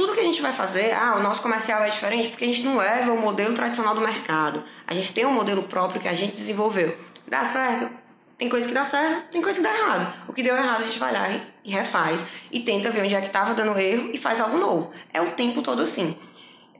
tudo 0.00 0.14
que 0.14 0.20
a 0.20 0.24
gente 0.24 0.40
vai 0.40 0.52
fazer, 0.54 0.94
ah, 0.94 1.16
o 1.18 1.22
nosso 1.22 1.42
comercial 1.42 1.84
é 1.84 1.90
diferente 1.90 2.30
porque 2.30 2.44
a 2.44 2.48
gente 2.48 2.62
não 2.62 2.78
leva 2.78 3.12
o 3.12 3.20
modelo 3.20 3.52
tradicional 3.52 3.94
do 3.94 4.00
mercado. 4.00 4.64
A 4.86 4.94
gente 4.94 5.12
tem 5.12 5.26
um 5.26 5.32
modelo 5.32 5.64
próprio 5.64 6.00
que 6.00 6.08
a 6.08 6.14
gente 6.14 6.32
desenvolveu. 6.32 6.96
Dá 7.28 7.44
certo? 7.44 7.94
Tem 8.38 8.48
coisa 8.48 8.66
que 8.66 8.72
dá 8.72 8.82
certo, 8.82 9.30
tem 9.30 9.42
coisa 9.42 9.58
que 9.58 9.62
dá 9.62 9.76
errado. 9.76 10.14
O 10.26 10.32
que 10.32 10.42
deu 10.42 10.56
errado 10.56 10.80
a 10.80 10.84
gente 10.84 10.98
vai 10.98 11.12
lá 11.12 11.28
e 11.62 11.70
refaz 11.70 12.24
e 12.50 12.60
tenta 12.60 12.90
ver 12.90 13.04
onde 13.04 13.14
é 13.14 13.20
que 13.20 13.26
estava 13.26 13.52
dando 13.52 13.78
erro 13.78 14.08
e 14.10 14.16
faz 14.16 14.40
algo 14.40 14.56
novo. 14.56 14.90
É 15.12 15.20
o 15.20 15.32
tempo 15.32 15.60
todo 15.60 15.82
assim. 15.82 16.16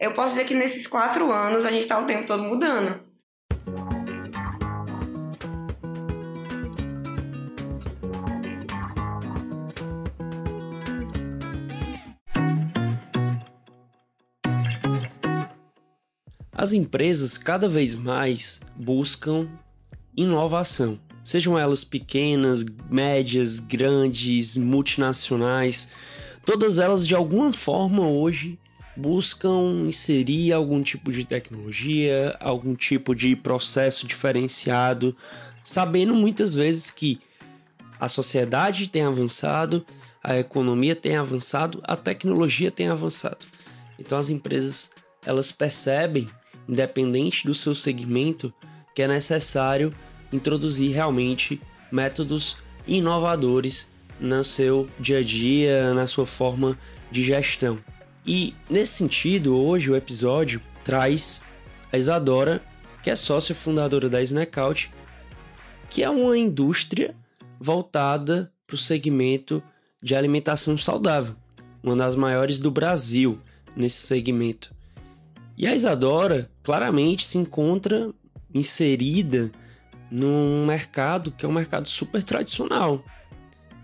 Eu 0.01 0.13
posso 0.13 0.31
dizer 0.31 0.47
que 0.47 0.55
nesses 0.55 0.87
quatro 0.87 1.31
anos 1.31 1.67
a 1.67 1.71
gente 1.71 1.83
está 1.83 1.99
o 1.99 2.07
tempo 2.07 2.27
todo 2.27 2.43
mudando. 2.43 3.10
As 16.61 16.75
empresas 16.75 17.39
cada 17.39 17.67
vez 17.71 17.97
mais 17.97 18.61
buscam 18.77 19.49
inovação, 20.15 21.01
sejam 21.25 21.59
elas 21.59 21.85
pequenas, 21.85 22.63
médias, 22.91 23.59
grandes, 23.59 24.59
multinacionais, 24.59 25.89
todas 26.45 26.79
elas 26.79 27.07
de 27.07 27.15
alguma 27.15 27.51
forma 27.51 28.07
hoje 28.07 28.59
buscam 28.95 29.87
inserir 29.87 30.53
algum 30.53 30.83
tipo 30.83 31.11
de 31.11 31.25
tecnologia, 31.25 32.37
algum 32.39 32.75
tipo 32.75 33.15
de 33.15 33.35
processo 33.35 34.07
diferenciado, 34.07 35.17
sabendo 35.65 36.15
muitas 36.15 36.53
vezes 36.53 36.91
que 36.91 37.19
a 37.99 38.07
sociedade 38.07 38.91
tem 38.91 39.01
avançado, 39.01 39.83
a 40.23 40.37
economia 40.37 40.95
tem 40.95 41.17
avançado, 41.17 41.81
a 41.85 41.97
tecnologia 41.97 42.71
tem 42.71 42.91
avançado. 42.91 43.47
Então 43.99 44.19
as 44.19 44.29
empresas 44.29 44.91
elas 45.25 45.53
percebem, 45.53 46.29
independente 46.71 47.45
do 47.45 47.55
seu 47.55 47.75
segmento, 47.75 48.55
que 48.95 49.03
é 49.03 49.09
necessário 49.09 49.93
introduzir 50.33 50.93
realmente 50.93 51.61
métodos 51.91 52.57
inovadores 52.87 53.91
no 54.21 54.45
seu 54.45 54.89
dia 54.99 55.19
a 55.19 55.23
dia, 55.23 55.93
na 55.93 56.07
sua 56.07 56.25
forma 56.25 56.79
de 57.11 57.25
gestão. 57.25 57.79
E 58.25 58.55
nesse 58.69 58.93
sentido, 58.93 59.57
hoje 59.57 59.91
o 59.91 59.97
episódio 59.97 60.63
traz 60.85 61.43
a 61.93 61.99
Isadora, 61.99 62.63
que 63.03 63.11
é 63.11 63.17
sócia 63.17 63.55
fundadora 63.55 64.09
da 64.09 64.23
Snackout, 64.23 64.91
que 65.89 66.05
é 66.05 66.11
uma 66.11 66.39
indústria 66.39 67.17
voltada 67.59 68.53
para 68.67 68.75
o 68.75 68.79
segmento 68.79 69.61
de 70.01 70.15
alimentação 70.15 70.79
saudável, 70.79 71.35
uma 71.83 71.97
das 71.97 72.15
maiores 72.15 72.61
do 72.61 72.71
Brasil 72.71 73.41
nesse 73.75 74.07
segmento. 74.07 74.73
E 75.61 75.67
a 75.67 75.75
Isadora 75.75 76.51
claramente 76.63 77.23
se 77.23 77.37
encontra 77.37 78.11
inserida 78.55 79.53
num 80.11 80.65
mercado 80.65 81.31
que 81.31 81.45
é 81.45 81.49
um 81.49 81.53
mercado 81.53 81.87
super 81.87 82.25
tradicional, 82.25 83.05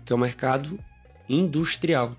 que 0.03 0.11
é 0.11 0.15
o 0.15 0.17
um 0.17 0.21
mercado 0.21 0.79
industrial. 1.29 2.17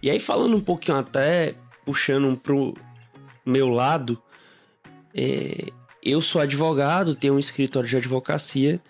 E 0.00 0.08
aí, 0.08 0.20
falando 0.20 0.56
um 0.56 0.60
pouquinho 0.60 0.96
até, 0.96 1.56
puxando 1.84 2.36
pro 2.36 2.72
meu 3.44 3.68
lado, 3.68 4.22
é, 5.12 5.72
eu 6.00 6.22
sou 6.22 6.40
advogado, 6.40 7.16
tenho 7.16 7.34
um 7.34 7.38
escritório 7.40 7.88
de 7.88 7.96
advocacia, 7.96 8.80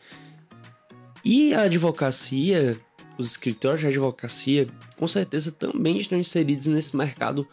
e 1.25 1.55
a 1.55 1.63
advocacia, 1.63 2.79
os 3.17 3.31
escritórios 3.31 3.81
de 3.81 3.87
advocacia, 3.87 4.67
com 4.99 5.09
certeza 5.09 5.51
também 5.51 5.97
estão 5.97 6.19
inseridos 6.19 6.67
nesse 6.67 6.95
mercado 6.95 7.49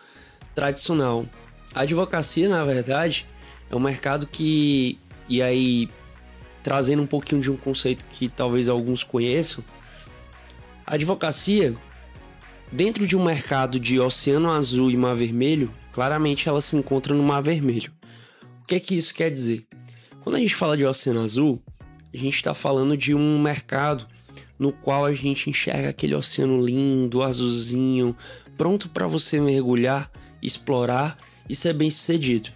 tradicional. 0.53 1.25
A 1.75 1.81
advocacia, 1.81 2.49
na 2.49 2.63
verdade, 2.63 3.27
é 3.69 3.75
um 3.75 3.79
mercado 3.79 4.25
que, 4.25 4.97
e 5.29 5.41
aí 5.41 5.89
trazendo 6.63 7.03
um 7.03 7.07
pouquinho 7.07 7.41
de 7.41 7.51
um 7.51 7.57
conceito 7.57 8.05
que 8.05 8.27
talvez 8.27 8.67
alguns 8.67 9.03
conheçam, 9.03 9.63
a 10.87 10.95
advocacia 10.95 11.75
Dentro 12.71 13.05
de 13.05 13.15
um 13.15 13.23
mercado 13.23 13.79
de 13.79 13.99
oceano 13.99 14.51
azul 14.51 14.89
e 14.89 14.97
mar 14.97 15.15
vermelho, 15.15 15.71
claramente 15.93 16.49
ela 16.49 16.59
se 16.59 16.75
encontra 16.75 17.13
no 17.13 17.23
mar 17.23 17.41
vermelho. 17.41 17.91
O 18.63 18.67
que 18.67 18.75
é 18.75 18.79
que 18.79 18.95
isso 18.95 19.13
quer 19.13 19.29
dizer? 19.29 19.67
Quando 20.21 20.35
a 20.35 20.39
gente 20.39 20.55
fala 20.55 20.75
de 20.75 20.83
oceano 20.83 21.21
azul, 21.21 21.61
a 22.13 22.17
gente 22.17 22.35
está 22.35 22.53
falando 22.53 22.97
de 22.97 23.13
um 23.13 23.39
mercado 23.39 24.07
no 24.57 24.71
qual 24.71 25.05
a 25.05 25.13
gente 25.13 25.49
enxerga 25.49 25.89
aquele 25.89 26.15
oceano 26.15 26.65
lindo, 26.65 27.21
azulzinho, 27.21 28.13
pronto 28.57 28.89
para 28.89 29.05
você 29.05 29.39
mergulhar, 29.39 30.11
explorar 30.41 31.17
e 31.49 31.55
ser 31.55 31.73
bem 31.73 31.89
sucedido. 31.89 32.49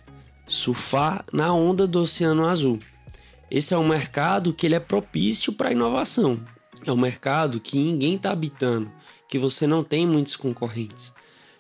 Surfar 0.48 1.24
na 1.32 1.54
onda 1.54 1.88
do 1.88 2.00
oceano 2.00 2.48
azul. 2.48 2.80
Esse 3.52 3.74
é 3.74 3.78
um 3.78 3.88
mercado 3.88 4.54
que 4.54 4.66
ele 4.66 4.76
é 4.76 4.80
propício 4.80 5.54
para 5.54 5.72
inovação. 5.72 6.40
É 6.86 6.92
um 6.92 6.98
mercado 6.98 7.60
que 7.60 7.78
ninguém 7.78 8.16
está 8.16 8.32
habitando 8.32 8.92
que 9.30 9.38
você 9.38 9.68
não 9.68 9.84
tem 9.84 10.08
muitos 10.08 10.36
concorrentes. 10.36 11.14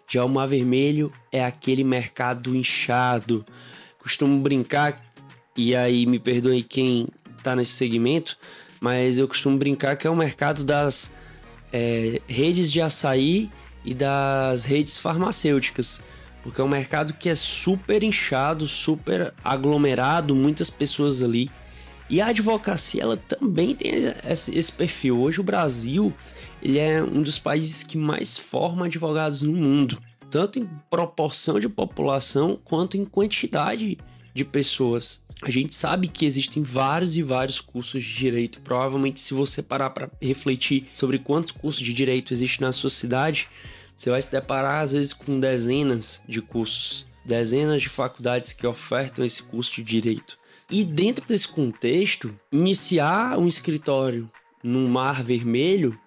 Já 0.08 0.26
o 0.26 0.28
Mar 0.28 0.48
Vermelho 0.48 1.14
é 1.32 1.46
aquele 1.46 1.84
mercado 1.84 2.56
inchado. 2.56 3.46
Costumo 4.00 4.40
brincar, 4.42 5.00
e 5.56 5.76
aí 5.76 6.08
me 6.08 6.18
perdoe 6.18 6.64
quem 6.64 7.06
está 7.38 7.56
nesse 7.56 7.74
segmento, 7.74 8.36
mas 8.82 9.20
eu 9.20 9.28
costumo 9.28 9.56
brincar 9.56 9.96
que 9.96 10.08
é 10.08 10.10
o 10.10 10.16
mercado 10.16 10.64
das 10.64 11.12
é, 11.72 12.20
redes 12.28 12.72
de 12.72 12.82
açaí 12.82 13.52
e 13.86 13.94
das 13.94 14.66
redes 14.66 14.98
farmacêuticas. 14.98 16.02
Porque 16.42 16.62
é 16.62 16.64
um 16.64 16.70
mercado 16.70 17.14
que 17.14 17.30
é 17.30 17.36
super 17.36 18.04
inchado, 18.04 18.68
super 18.68 19.34
aglomerado, 19.44 20.36
muitas 20.36 20.70
pessoas 20.70 21.22
ali. 21.22 21.50
E 22.10 22.22
a 22.22 22.28
advocacia 22.28 23.04
ela 23.04 23.18
também 23.18 23.76
tem 23.76 23.92
esse, 24.28 24.72
perfil. 24.72 25.20
Hoje 25.20 25.40
o 25.40 25.44
Brasil 25.44 26.14
ele 26.62 26.80
é 26.80 27.04
um 27.04 27.22
dos 27.22 27.38
países 27.38 27.84
que 27.84 27.98
mais 27.98 28.38
forma 28.38 28.88
advogados 28.88 29.44
no 29.44 29.54
mundo, 29.54 30.02
tanto 30.30 30.58
em 30.60 30.68
proporção 30.90 31.60
de 31.60 31.70
população 31.70 32.60
quanto 32.64 32.98
em 32.98 33.06
quantidade 33.06 33.98
de 34.34 34.46
pessoas. 34.46 35.24
A 35.42 35.50
gente 35.52 35.74
sabe 35.74 36.08
que 36.08 36.26
existem 36.26 36.62
vários 36.64 37.16
e 37.16 37.24
vários 37.24 37.62
cursos 37.62 38.04
de 38.04 38.14
direito. 38.14 38.60
Provavelmente, 38.62 39.22
se 39.22 39.34
você 39.34 39.62
parar 39.62 39.92
para 39.92 40.10
refletir 40.22 40.88
sobre 40.94 41.18
quantos 41.18 41.52
cursos 41.52 41.82
de 41.82 41.94
direito 41.94 42.34
existem 42.34 42.66
na 42.66 42.74
sua 42.74 42.90
cidade, 42.90 43.48
você 44.00 44.10
vai 44.10 44.22
se 44.22 44.32
deparar 44.32 44.82
às 44.82 44.94
vezes 44.94 45.12
com 45.12 45.42
dezenas 45.42 46.22
de 46.26 46.42
cursos, 46.42 47.06
dezenas 47.26 47.82
de 47.82 47.90
faculdades 47.90 48.54
que 48.54 48.66
ofertam 48.66 49.26
esse 49.26 49.44
curso 49.44 49.76
de 49.76 49.84
direito. 49.84 50.38
E 50.72 50.86
dentro 50.86 51.28
desse 51.28 51.50
contexto, 51.50 52.34
iniciar 52.50 53.38
um 53.38 53.46
escritório 53.46 54.32
no 54.64 54.88
Mar 54.88 55.22
Vermelho 55.22 56.00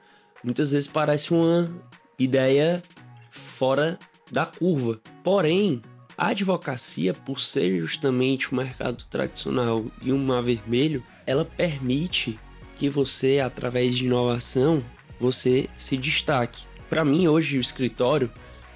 muitas 0.42 0.72
vezes 0.72 0.88
parece 0.88 1.34
uma 1.34 1.70
ideia 2.18 2.82
fora 3.30 3.98
da 4.30 4.46
curva. 4.46 4.98
Porém, 5.22 5.82
a 6.16 6.28
advocacia, 6.28 7.12
por 7.12 7.40
ser 7.40 7.78
justamente 7.78 8.50
o 8.50 8.56
mercado 8.56 9.04
tradicional 9.10 9.84
e 10.00 10.10
um 10.14 10.18
mar 10.18 10.42
vermelho, 10.42 11.04
ela 11.26 11.44
permite 11.44 12.38
que 12.74 12.88
você, 12.88 13.38
através 13.38 13.96
de 13.96 14.06
inovação, 14.06 14.82
você 15.20 15.68
se 15.76 15.96
destaque. 15.96 16.71
Para 16.92 17.06
mim, 17.06 17.26
hoje, 17.26 17.56
o 17.56 17.60
escritório, 17.62 18.30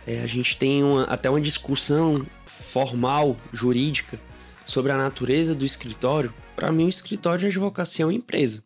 é, 0.06 0.22
a 0.22 0.26
gente 0.26 0.56
tem 0.56 0.82
uma, 0.82 1.04
até 1.04 1.28
uma 1.28 1.38
discussão 1.38 2.14
formal, 2.46 3.36
jurídica, 3.52 4.18
sobre 4.64 4.90
a 4.90 4.96
natureza 4.96 5.54
do 5.54 5.66
escritório. 5.66 6.32
Para 6.56 6.72
mim, 6.72 6.86
o 6.86 6.88
escritório 6.88 7.40
de 7.40 7.46
advocacia 7.48 8.04
é 8.04 8.06
uma 8.06 8.14
empresa. 8.14 8.64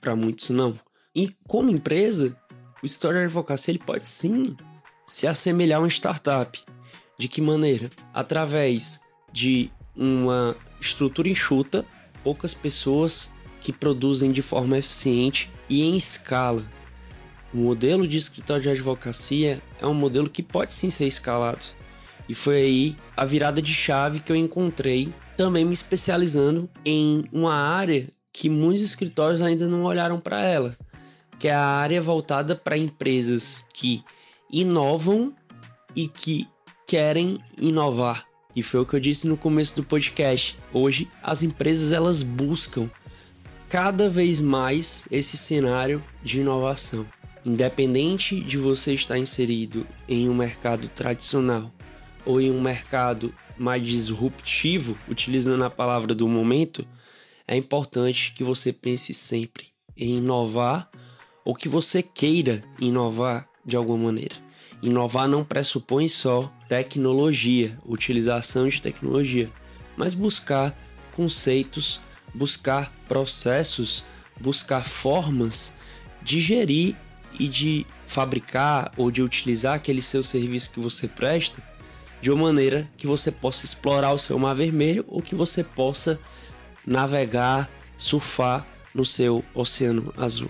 Para 0.00 0.14
muitos, 0.14 0.50
não. 0.50 0.78
E 1.12 1.34
como 1.48 1.68
empresa, 1.68 2.38
o 2.80 2.86
Story 2.86 3.24
Advocacy 3.24 3.72
ele 3.72 3.80
pode 3.80 4.06
sim 4.06 4.56
se 5.04 5.26
assemelhar 5.26 5.80
a 5.80 5.82
uma 5.82 5.88
startup. 5.88 6.56
De 7.18 7.26
que 7.26 7.40
maneira? 7.40 7.90
Através 8.12 9.00
de 9.32 9.68
uma 9.96 10.56
estrutura 10.80 11.28
enxuta, 11.28 11.84
poucas 12.22 12.54
pessoas 12.54 13.28
que 13.60 13.72
produzem 13.72 14.30
de 14.30 14.42
forma 14.42 14.78
eficiente 14.78 15.50
e 15.68 15.82
em 15.82 15.96
escala. 15.96 16.64
O 17.54 17.58
modelo 17.58 18.08
de 18.08 18.18
escritório 18.18 18.64
de 18.64 18.68
advocacia 18.68 19.62
é 19.80 19.86
um 19.86 19.94
modelo 19.94 20.28
que 20.28 20.42
pode 20.42 20.74
sim 20.74 20.90
ser 20.90 21.06
escalado. 21.06 21.64
E 22.28 22.34
foi 22.34 22.56
aí 22.56 22.96
a 23.16 23.24
virada 23.24 23.62
de 23.62 23.72
chave 23.72 24.18
que 24.18 24.32
eu 24.32 24.34
encontrei, 24.34 25.14
também 25.36 25.64
me 25.64 25.72
especializando 25.72 26.68
em 26.84 27.22
uma 27.32 27.54
área 27.54 28.10
que 28.32 28.50
muitos 28.50 28.82
escritórios 28.82 29.40
ainda 29.40 29.68
não 29.68 29.84
olharam 29.84 30.18
para 30.18 30.40
ela, 30.40 30.76
que 31.38 31.46
é 31.46 31.54
a 31.54 31.64
área 31.64 32.02
voltada 32.02 32.56
para 32.56 32.76
empresas 32.76 33.64
que 33.72 34.02
inovam 34.50 35.32
e 35.94 36.08
que 36.08 36.48
querem 36.88 37.38
inovar. 37.56 38.24
E 38.56 38.64
foi 38.64 38.80
o 38.80 38.86
que 38.86 38.96
eu 38.96 39.00
disse 39.00 39.28
no 39.28 39.36
começo 39.36 39.76
do 39.76 39.84
podcast. 39.84 40.58
Hoje 40.72 41.08
as 41.22 41.44
empresas 41.44 41.92
elas 41.92 42.20
buscam 42.24 42.90
cada 43.68 44.08
vez 44.08 44.40
mais 44.40 45.06
esse 45.08 45.36
cenário 45.36 46.02
de 46.20 46.40
inovação. 46.40 47.06
Independente 47.44 48.40
de 48.40 48.56
você 48.56 48.94
estar 48.94 49.18
inserido 49.18 49.86
em 50.08 50.30
um 50.30 50.34
mercado 50.34 50.88
tradicional 50.88 51.70
ou 52.24 52.40
em 52.40 52.50
um 52.50 52.60
mercado 52.60 53.34
mais 53.58 53.86
disruptivo, 53.86 54.96
utilizando 55.06 55.62
a 55.62 55.68
palavra 55.68 56.14
do 56.14 56.26
momento, 56.26 56.86
é 57.46 57.54
importante 57.54 58.32
que 58.32 58.42
você 58.42 58.72
pense 58.72 59.12
sempre 59.12 59.66
em 59.94 60.16
inovar 60.16 60.90
ou 61.44 61.54
que 61.54 61.68
você 61.68 62.02
queira 62.02 62.64
inovar 62.78 63.46
de 63.64 63.76
alguma 63.76 64.04
maneira. 64.04 64.36
Inovar 64.82 65.28
não 65.28 65.44
pressupõe 65.44 66.08
só 66.08 66.50
tecnologia, 66.66 67.78
utilização 67.84 68.68
de 68.68 68.80
tecnologia, 68.80 69.50
mas 69.96 70.14
buscar 70.14 70.74
conceitos, 71.12 72.00
buscar 72.34 72.90
processos, 73.06 74.02
buscar 74.40 74.84
formas 74.84 75.74
de 76.22 76.40
gerir 76.40 76.96
e 77.38 77.48
de 77.48 77.86
fabricar 78.06 78.92
ou 78.96 79.10
de 79.10 79.22
utilizar 79.22 79.74
aquele 79.74 80.02
seu 80.02 80.22
serviço 80.22 80.70
que 80.70 80.80
você 80.80 81.08
presta 81.08 81.62
de 82.20 82.30
uma 82.30 82.44
maneira 82.44 82.88
que 82.96 83.06
você 83.06 83.30
possa 83.30 83.64
explorar 83.64 84.12
o 84.12 84.18
seu 84.18 84.38
mar 84.38 84.54
vermelho 84.54 85.04
ou 85.08 85.20
que 85.20 85.34
você 85.34 85.62
possa 85.62 86.18
navegar, 86.86 87.68
surfar 87.96 88.66
no 88.94 89.04
seu 89.04 89.44
oceano 89.54 90.12
azul. 90.16 90.48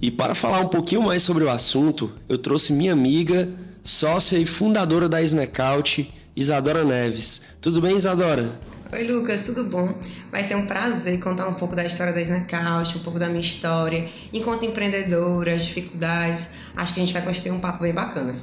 E 0.00 0.10
para 0.12 0.34
falar 0.34 0.60
um 0.60 0.68
pouquinho 0.68 1.02
mais 1.02 1.24
sobre 1.24 1.42
o 1.42 1.50
assunto, 1.50 2.12
eu 2.28 2.38
trouxe 2.38 2.72
minha 2.72 2.92
amiga, 2.92 3.52
sócia 3.82 4.38
e 4.38 4.46
fundadora 4.46 5.08
da 5.08 5.20
Snackout, 5.20 6.08
Isadora 6.38 6.84
Neves. 6.84 7.42
Tudo 7.60 7.80
bem, 7.80 7.96
Isadora? 7.96 8.60
Oi, 8.92 9.02
Lucas, 9.02 9.42
tudo 9.42 9.64
bom? 9.64 9.98
Vai 10.30 10.44
ser 10.44 10.54
um 10.54 10.66
prazer 10.66 11.18
contar 11.18 11.48
um 11.48 11.54
pouco 11.54 11.74
da 11.74 11.84
história 11.84 12.12
da 12.12 12.22
Snackout, 12.22 12.96
um 12.96 13.00
pouco 13.00 13.18
da 13.18 13.26
minha 13.26 13.40
história, 13.40 14.08
enquanto 14.32 14.64
empreendedora, 14.64 15.52
as 15.52 15.64
dificuldades. 15.64 16.50
Acho 16.76 16.94
que 16.94 17.00
a 17.00 17.04
gente 17.04 17.12
vai 17.12 17.22
construir 17.22 17.50
um 17.50 17.58
papo 17.58 17.82
bem 17.82 17.92
bacana. 17.92 18.36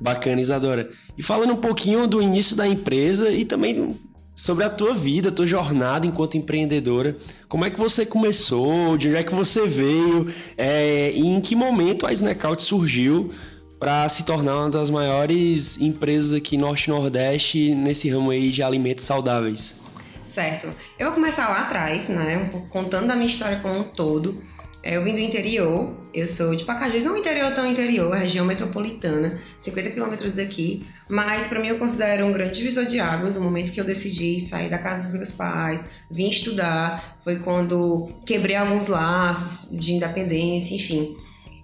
Bacana, 0.00 0.40
Isadora. 0.40 0.88
E 1.18 1.22
falando 1.22 1.52
um 1.52 1.60
pouquinho 1.60 2.06
do 2.06 2.22
início 2.22 2.56
da 2.56 2.66
empresa 2.66 3.28
e 3.28 3.44
também 3.44 3.94
sobre 4.34 4.64
a 4.64 4.70
tua 4.70 4.94
vida, 4.94 5.28
a 5.28 5.32
tua 5.32 5.46
jornada 5.46 6.06
enquanto 6.06 6.38
empreendedora. 6.38 7.16
Como 7.50 7.66
é 7.66 7.70
que 7.70 7.78
você 7.78 8.06
começou? 8.06 8.96
De 8.96 9.08
onde 9.08 9.16
é 9.18 9.22
que 9.22 9.34
você 9.34 9.66
veio? 9.66 10.32
É, 10.56 11.12
e 11.12 11.26
em 11.26 11.40
que 11.42 11.54
momento 11.54 12.06
a 12.06 12.12
Snackout 12.14 12.62
surgiu? 12.62 13.30
Para 13.78 14.08
se 14.08 14.24
tornar 14.24 14.56
uma 14.56 14.70
das 14.70 14.90
maiores 14.90 15.78
empresas 15.80 16.32
aqui 16.32 16.56
norte 16.56 16.88
nordeste 16.88 17.74
nesse 17.74 18.08
ramo 18.08 18.30
aí 18.30 18.50
de 18.50 18.62
alimentos 18.62 19.04
saudáveis. 19.04 19.82
Certo. 20.24 20.68
Eu 20.98 21.06
vou 21.06 21.14
começar 21.14 21.48
lá 21.48 21.62
atrás, 21.62 22.08
né, 22.08 22.50
contando 22.70 23.10
a 23.10 23.14
minha 23.14 23.26
história 23.26 23.58
como 23.60 23.78
um 23.78 23.84
todo. 23.84 24.42
É, 24.82 24.96
eu 24.96 25.02
vim 25.02 25.14
do 25.14 25.18
interior, 25.18 25.96
eu 26.14 26.28
sou 26.28 26.54
de 26.54 26.64
Pacajus, 26.64 27.02
não 27.02 27.16
interior 27.16 27.52
tão 27.52 27.68
interior, 27.68 28.14
região 28.14 28.46
metropolitana, 28.46 29.40
50 29.58 29.90
quilômetros 29.90 30.32
daqui, 30.32 30.86
mas 31.08 31.48
para 31.48 31.58
mim 31.58 31.66
eu 31.66 31.78
considero 31.78 32.24
um 32.24 32.32
grande 32.32 32.54
divisor 32.54 32.84
de 32.84 33.00
águas 33.00 33.34
o 33.34 33.40
momento 33.40 33.72
que 33.72 33.80
eu 33.80 33.84
decidi 33.84 34.38
sair 34.38 34.68
da 34.68 34.78
casa 34.78 35.02
dos 35.02 35.14
meus 35.14 35.32
pais, 35.32 35.84
vim 36.08 36.28
estudar, 36.28 37.16
foi 37.24 37.40
quando 37.40 38.08
quebrei 38.24 38.54
alguns 38.54 38.86
laços 38.86 39.76
de 39.76 39.94
independência, 39.94 40.76
enfim. 40.76 41.16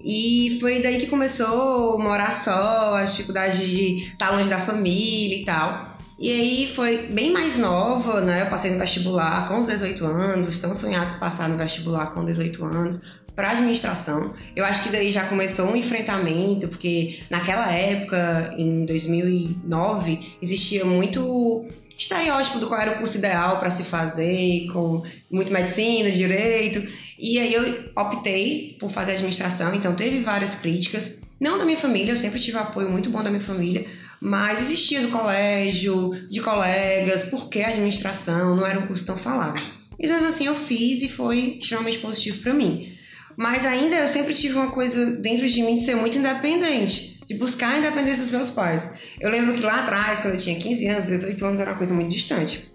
E 0.04 0.58
foi 0.60 0.81
daí 0.81 1.00
que 1.00 1.06
começou 1.06 1.99
morar 1.99 2.34
só, 2.34 2.96
as 2.96 3.12
dificuldades 3.12 3.60
de 3.60 4.04
estar 4.12 4.31
longe 4.31 4.50
da 4.50 4.58
família 4.58 5.37
e 5.37 5.44
tal. 5.44 5.93
E 6.19 6.31
aí 6.31 6.72
foi 6.72 7.08
bem 7.08 7.32
mais 7.32 7.56
nova, 7.56 8.20
né? 8.20 8.43
Eu 8.43 8.46
passei 8.46 8.70
no 8.70 8.78
vestibular 8.78 9.49
com 9.49 9.58
os 9.58 9.66
18 9.66 10.04
anos, 10.04 10.49
os 10.49 10.58
tão 10.58 10.72
sonhados 10.75 11.14
passar 11.14 11.49
no 11.49 11.56
vestibular 11.56 12.06
com 12.06 12.25
18 12.25 12.64
anos 12.64 13.00
para 13.34 13.50
administração. 13.50 14.32
Eu 14.54 14.64
acho 14.64 14.82
que 14.82 14.90
daí 14.90 15.10
já 15.10 15.25
começou 15.25 15.66
um 15.66 15.76
enfrentamento, 15.76 16.69
porque 16.69 17.20
naquela 17.31 17.72
época, 17.72 18.55
em 18.56 18.84
2009, 18.84 20.37
existia 20.40 20.84
muito 20.84 21.66
estereótipo 21.96 22.58
do 22.58 22.66
qual 22.66 22.81
era 22.81 22.93
o 22.93 22.98
curso 22.98 23.19
ideal 23.19 23.58
para 23.58 23.70
se 23.70 23.84
fazer, 23.84 24.66
com 24.72 25.02
muito 25.31 25.52
medicina, 25.52 26.10
direito. 26.10 26.87
E 27.18 27.38
aí 27.38 27.52
eu 27.52 27.90
optei 27.96 28.76
por 28.78 28.90
fazer 28.90 29.12
administração, 29.12 29.74
então 29.74 29.94
teve 29.94 30.20
várias 30.20 30.54
críticas, 30.54 31.20
não 31.40 31.58
da 31.58 31.64
minha 31.64 31.76
família, 31.76 32.12
eu 32.12 32.16
sempre 32.16 32.38
tive 32.38 32.58
apoio 32.58 32.88
muito 32.88 33.10
bom 33.10 33.22
da 33.22 33.30
minha 33.30 33.40
família, 33.40 33.84
mas 34.20 34.62
existia 34.62 35.00
do 35.00 35.08
colégio, 35.08 36.10
de 36.30 36.40
colegas, 36.40 37.24
porque 37.24 37.60
administração 37.60 38.54
não 38.54 38.66
era 38.66 38.78
um 38.78 38.86
curso 38.86 39.04
tão 39.04 39.16
falado. 39.16 39.60
Então 39.98 40.24
assim 40.24 40.46
eu 40.46 40.54
fiz 40.54 41.02
e 41.02 41.08
foi 41.08 41.58
extremamente 41.60 41.98
positivo 41.98 42.42
para 42.42 42.54
mim. 42.54 42.96
Mas 43.36 43.64
ainda 43.64 43.96
eu 43.96 44.08
sempre 44.08 44.34
tive 44.34 44.54
uma 44.54 44.70
coisa 44.70 45.16
dentro 45.16 45.48
de 45.48 45.62
mim 45.62 45.76
de 45.76 45.82
ser 45.82 45.96
muito 45.96 46.18
independente, 46.18 47.20
de 47.26 47.34
buscar 47.34 47.74
a 47.74 47.78
independência 47.78 48.22
dos 48.22 48.30
meus 48.30 48.50
pais. 48.50 48.88
Eu 49.20 49.30
lembro 49.30 49.54
que 49.54 49.62
lá 49.62 49.80
atrás, 49.80 50.20
quando 50.20 50.34
eu 50.34 50.40
tinha 50.40 50.58
15 50.58 50.86
anos, 50.86 51.06
18 51.06 51.44
anos, 51.44 51.60
era 51.60 51.70
uma 51.70 51.76
coisa 51.76 51.94
muito 51.94 52.10
distante. 52.10 52.71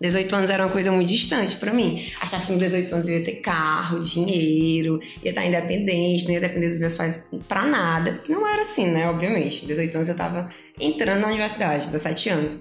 18 0.00 0.36
anos 0.36 0.50
era 0.50 0.64
uma 0.64 0.72
coisa 0.72 0.92
muito 0.92 1.08
distante 1.08 1.56
para 1.56 1.72
mim. 1.72 2.06
Achava 2.20 2.46
que 2.46 2.52
com 2.52 2.58
18 2.58 2.92
anos 2.92 3.08
eu 3.08 3.18
ia 3.18 3.24
ter 3.24 3.36
carro, 3.36 3.98
dinheiro, 3.98 5.00
ia 5.22 5.30
estar 5.30 5.44
independente, 5.44 6.26
não 6.26 6.34
ia 6.34 6.40
depender 6.40 6.68
dos 6.68 6.78
meus 6.78 6.94
pais 6.94 7.28
para 7.48 7.64
nada. 7.64 8.20
Não 8.28 8.46
era 8.46 8.62
assim, 8.62 8.86
né? 8.86 9.08
Obviamente. 9.08 9.66
18 9.66 9.94
anos 9.96 10.08
eu 10.08 10.12
estava 10.12 10.48
entrando 10.80 11.20
na 11.20 11.28
universidade, 11.28 11.86
17 11.86 12.28
anos. 12.28 12.58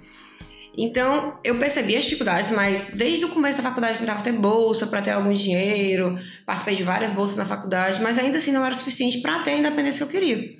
Então, 0.75 1.39
eu 1.43 1.55
percebi 1.55 1.95
as 1.95 2.03
dificuldades, 2.03 2.51
mas 2.51 2.85
desde 2.93 3.25
o 3.25 3.29
começo 3.29 3.57
da 3.57 3.63
faculdade 3.63 3.95
eu 3.95 3.99
tentava 4.01 4.21
ter 4.23 4.31
bolsa 4.31 4.85
para 4.85 5.01
ter 5.01 5.09
algum 5.09 5.33
dinheiro, 5.33 6.19
participei 6.45 6.75
de 6.75 6.83
várias 6.83 7.09
bolsas 7.09 7.35
na 7.35 7.45
faculdade, 7.45 7.99
mas 8.01 8.17
ainda 8.19 8.37
assim 8.37 8.51
não 8.51 8.63
era 8.63 8.75
suficiente 8.75 9.19
para 9.19 9.39
ter 9.39 9.51
a 9.51 9.57
independência 9.57 10.05
que 10.05 10.15
eu 10.15 10.21
queria. 10.21 10.55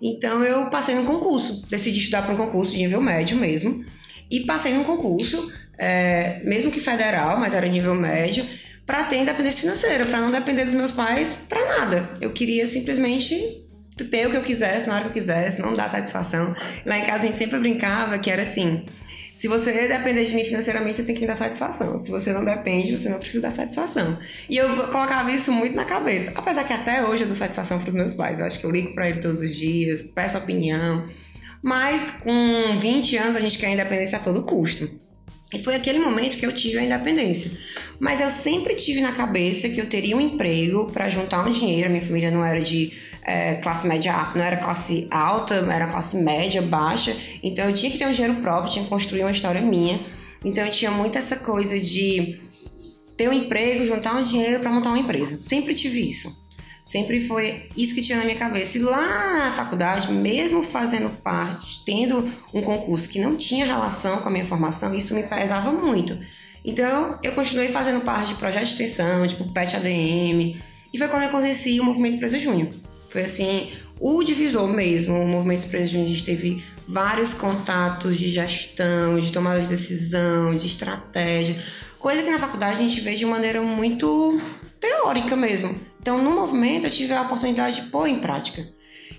Então, 0.00 0.44
eu 0.44 0.70
passei 0.70 0.94
no 0.94 1.04
concurso, 1.04 1.66
decidi 1.68 1.98
estudar 1.98 2.22
para 2.22 2.32
um 2.32 2.36
concurso 2.36 2.72
de 2.72 2.78
nível 2.78 3.00
médio 3.00 3.36
mesmo, 3.36 3.84
e 4.30 4.40
passei 4.40 4.72
num 4.72 4.84
concurso 4.84 5.52
é, 5.78 6.40
mesmo 6.44 6.70
que 6.70 6.80
federal, 6.80 7.38
mas 7.38 7.54
era 7.54 7.66
nível 7.66 7.94
médio, 7.94 8.44
para 8.84 9.04
ter 9.04 9.16
independência 9.16 9.62
financeira, 9.62 10.06
para 10.06 10.20
não 10.20 10.30
depender 10.30 10.64
dos 10.64 10.74
meus 10.74 10.92
pais 10.92 11.34
para 11.48 11.78
nada. 11.78 12.08
Eu 12.20 12.30
queria 12.30 12.66
simplesmente 12.66 13.64
ter 14.10 14.26
o 14.26 14.30
que 14.30 14.36
eu 14.36 14.42
quisesse, 14.42 14.86
na 14.86 14.94
hora 14.94 15.02
que 15.04 15.08
eu 15.08 15.12
quisesse, 15.12 15.60
não 15.60 15.74
dar 15.74 15.90
satisfação. 15.90 16.54
Lá 16.84 16.98
em 16.98 17.04
casa 17.04 17.24
a 17.24 17.26
gente 17.26 17.36
sempre 17.36 17.58
brincava 17.58 18.18
que 18.18 18.30
era 18.30 18.42
assim: 18.42 18.84
se 19.34 19.48
você 19.48 19.88
depender 19.88 20.24
de 20.24 20.34
mim 20.34 20.44
financeiramente, 20.44 20.96
você 20.96 21.02
tem 21.02 21.14
que 21.14 21.20
me 21.20 21.26
dar 21.26 21.34
satisfação. 21.34 21.98
Se 21.98 22.10
você 22.10 22.32
não 22.32 22.42
depende, 22.42 22.96
você 22.96 23.08
não 23.08 23.18
precisa 23.18 23.42
dar 23.42 23.50
satisfação. 23.50 24.18
E 24.48 24.56
eu 24.56 24.74
colocava 24.88 25.30
isso 25.30 25.52
muito 25.52 25.74
na 25.74 25.84
cabeça. 25.84 26.32
Apesar 26.34 26.64
que 26.64 26.72
até 26.72 27.04
hoje 27.04 27.24
eu 27.24 27.26
dou 27.26 27.36
satisfação 27.36 27.78
para 27.78 27.88
os 27.88 27.94
meus 27.94 28.14
pais. 28.14 28.38
Eu 28.38 28.46
acho 28.46 28.58
que 28.58 28.64
eu 28.64 28.70
ligo 28.70 28.94
para 28.94 29.08
eles 29.08 29.20
todos 29.20 29.40
os 29.40 29.54
dias, 29.54 30.00
peço 30.00 30.38
opinião. 30.38 31.04
Mas 31.62 32.10
com 32.22 32.78
20 32.78 33.16
anos 33.18 33.36
a 33.36 33.40
gente 33.40 33.58
quer 33.58 33.70
independência 33.70 34.16
a 34.16 34.22
todo 34.22 34.44
custo. 34.44 34.88
E 35.52 35.60
foi 35.60 35.76
aquele 35.76 36.00
momento 36.00 36.36
que 36.36 36.44
eu 36.44 36.52
tive 36.52 36.78
a 36.78 36.84
independência. 36.84 37.52
Mas 38.00 38.20
eu 38.20 38.28
sempre 38.30 38.74
tive 38.74 39.00
na 39.00 39.12
cabeça 39.12 39.68
que 39.68 39.80
eu 39.80 39.86
teria 39.86 40.16
um 40.16 40.20
emprego 40.20 40.90
para 40.90 41.08
juntar 41.08 41.46
um 41.46 41.50
dinheiro. 41.50 41.88
Minha 41.88 42.02
família 42.02 42.30
não 42.30 42.44
era 42.44 42.60
de 42.60 42.92
é, 43.22 43.54
classe 43.54 43.86
média, 43.86 44.12
não 44.34 44.42
era 44.42 44.56
classe 44.56 45.06
alta, 45.10 45.54
era 45.54 45.86
classe 45.86 46.16
média, 46.16 46.60
baixa. 46.60 47.16
Então 47.42 47.64
eu 47.66 47.72
tinha 47.72 47.92
que 47.92 47.98
ter 47.98 48.06
um 48.06 48.12
dinheiro 48.12 48.36
próprio, 48.36 48.72
tinha 48.72 48.84
que 48.84 48.90
construir 48.90 49.22
uma 49.22 49.30
história 49.30 49.60
minha. 49.60 50.00
Então 50.44 50.64
eu 50.64 50.70
tinha 50.70 50.90
muito 50.90 51.16
essa 51.16 51.36
coisa 51.36 51.78
de 51.78 52.40
ter 53.16 53.28
um 53.28 53.32
emprego, 53.32 53.84
juntar 53.84 54.16
um 54.16 54.22
dinheiro 54.22 54.60
para 54.60 54.70
montar 54.70 54.90
uma 54.90 54.98
empresa. 54.98 55.38
Sempre 55.38 55.74
tive 55.74 56.08
isso. 56.08 56.45
Sempre 56.86 57.20
foi 57.20 57.68
isso 57.76 57.96
que 57.96 58.00
tinha 58.00 58.16
na 58.16 58.24
minha 58.24 58.36
cabeça. 58.38 58.78
E 58.78 58.80
lá 58.80 59.40
na 59.46 59.50
faculdade, 59.50 60.12
mesmo 60.12 60.62
fazendo 60.62 61.10
parte, 61.20 61.84
tendo 61.84 62.32
um 62.54 62.62
concurso 62.62 63.08
que 63.08 63.18
não 63.18 63.36
tinha 63.36 63.66
relação 63.66 64.18
com 64.18 64.28
a 64.28 64.30
minha 64.30 64.44
formação, 64.44 64.94
isso 64.94 65.12
me 65.12 65.24
pesava 65.24 65.72
muito. 65.72 66.16
Então, 66.64 67.18
eu 67.24 67.32
continuei 67.32 67.68
fazendo 67.68 68.02
parte 68.02 68.28
de 68.28 68.34
projetos 68.36 68.68
de 68.68 68.74
extensão, 68.84 69.26
tipo 69.26 69.52
PET 69.52 69.74
ADM, 69.74 70.56
e 70.92 70.96
foi 70.96 71.08
quando 71.08 71.24
eu 71.24 71.30
conheci 71.30 71.80
o 71.80 71.84
Movimento 71.84 72.16
Empresa 72.16 72.38
Júnior. 72.38 72.68
Foi 73.08 73.22
assim, 73.22 73.72
o 73.98 74.22
divisor 74.22 74.68
mesmo, 74.68 75.20
o 75.20 75.26
Movimento 75.26 75.66
Empresa 75.66 75.88
Júnior, 75.88 76.06
a 76.06 76.12
gente 76.12 76.24
teve 76.24 76.64
vários 76.86 77.34
contatos 77.34 78.16
de 78.16 78.30
gestão, 78.30 79.18
de 79.18 79.32
tomada 79.32 79.60
de 79.60 79.66
decisão, 79.66 80.56
de 80.56 80.68
estratégia, 80.68 81.60
coisa 81.98 82.22
que 82.22 82.30
na 82.30 82.38
faculdade 82.38 82.74
a 82.74 82.88
gente 82.88 83.00
vê 83.00 83.14
de 83.14 83.26
maneira 83.26 83.60
muito 83.60 84.40
teórica 84.78 85.34
mesmo. 85.34 85.74
Então, 86.06 86.22
no 86.22 86.30
movimento, 86.30 86.86
eu 86.86 86.90
tive 86.92 87.12
a 87.12 87.22
oportunidade 87.22 87.80
de 87.80 87.90
pôr 87.90 88.06
em 88.06 88.20
prática. 88.20 88.64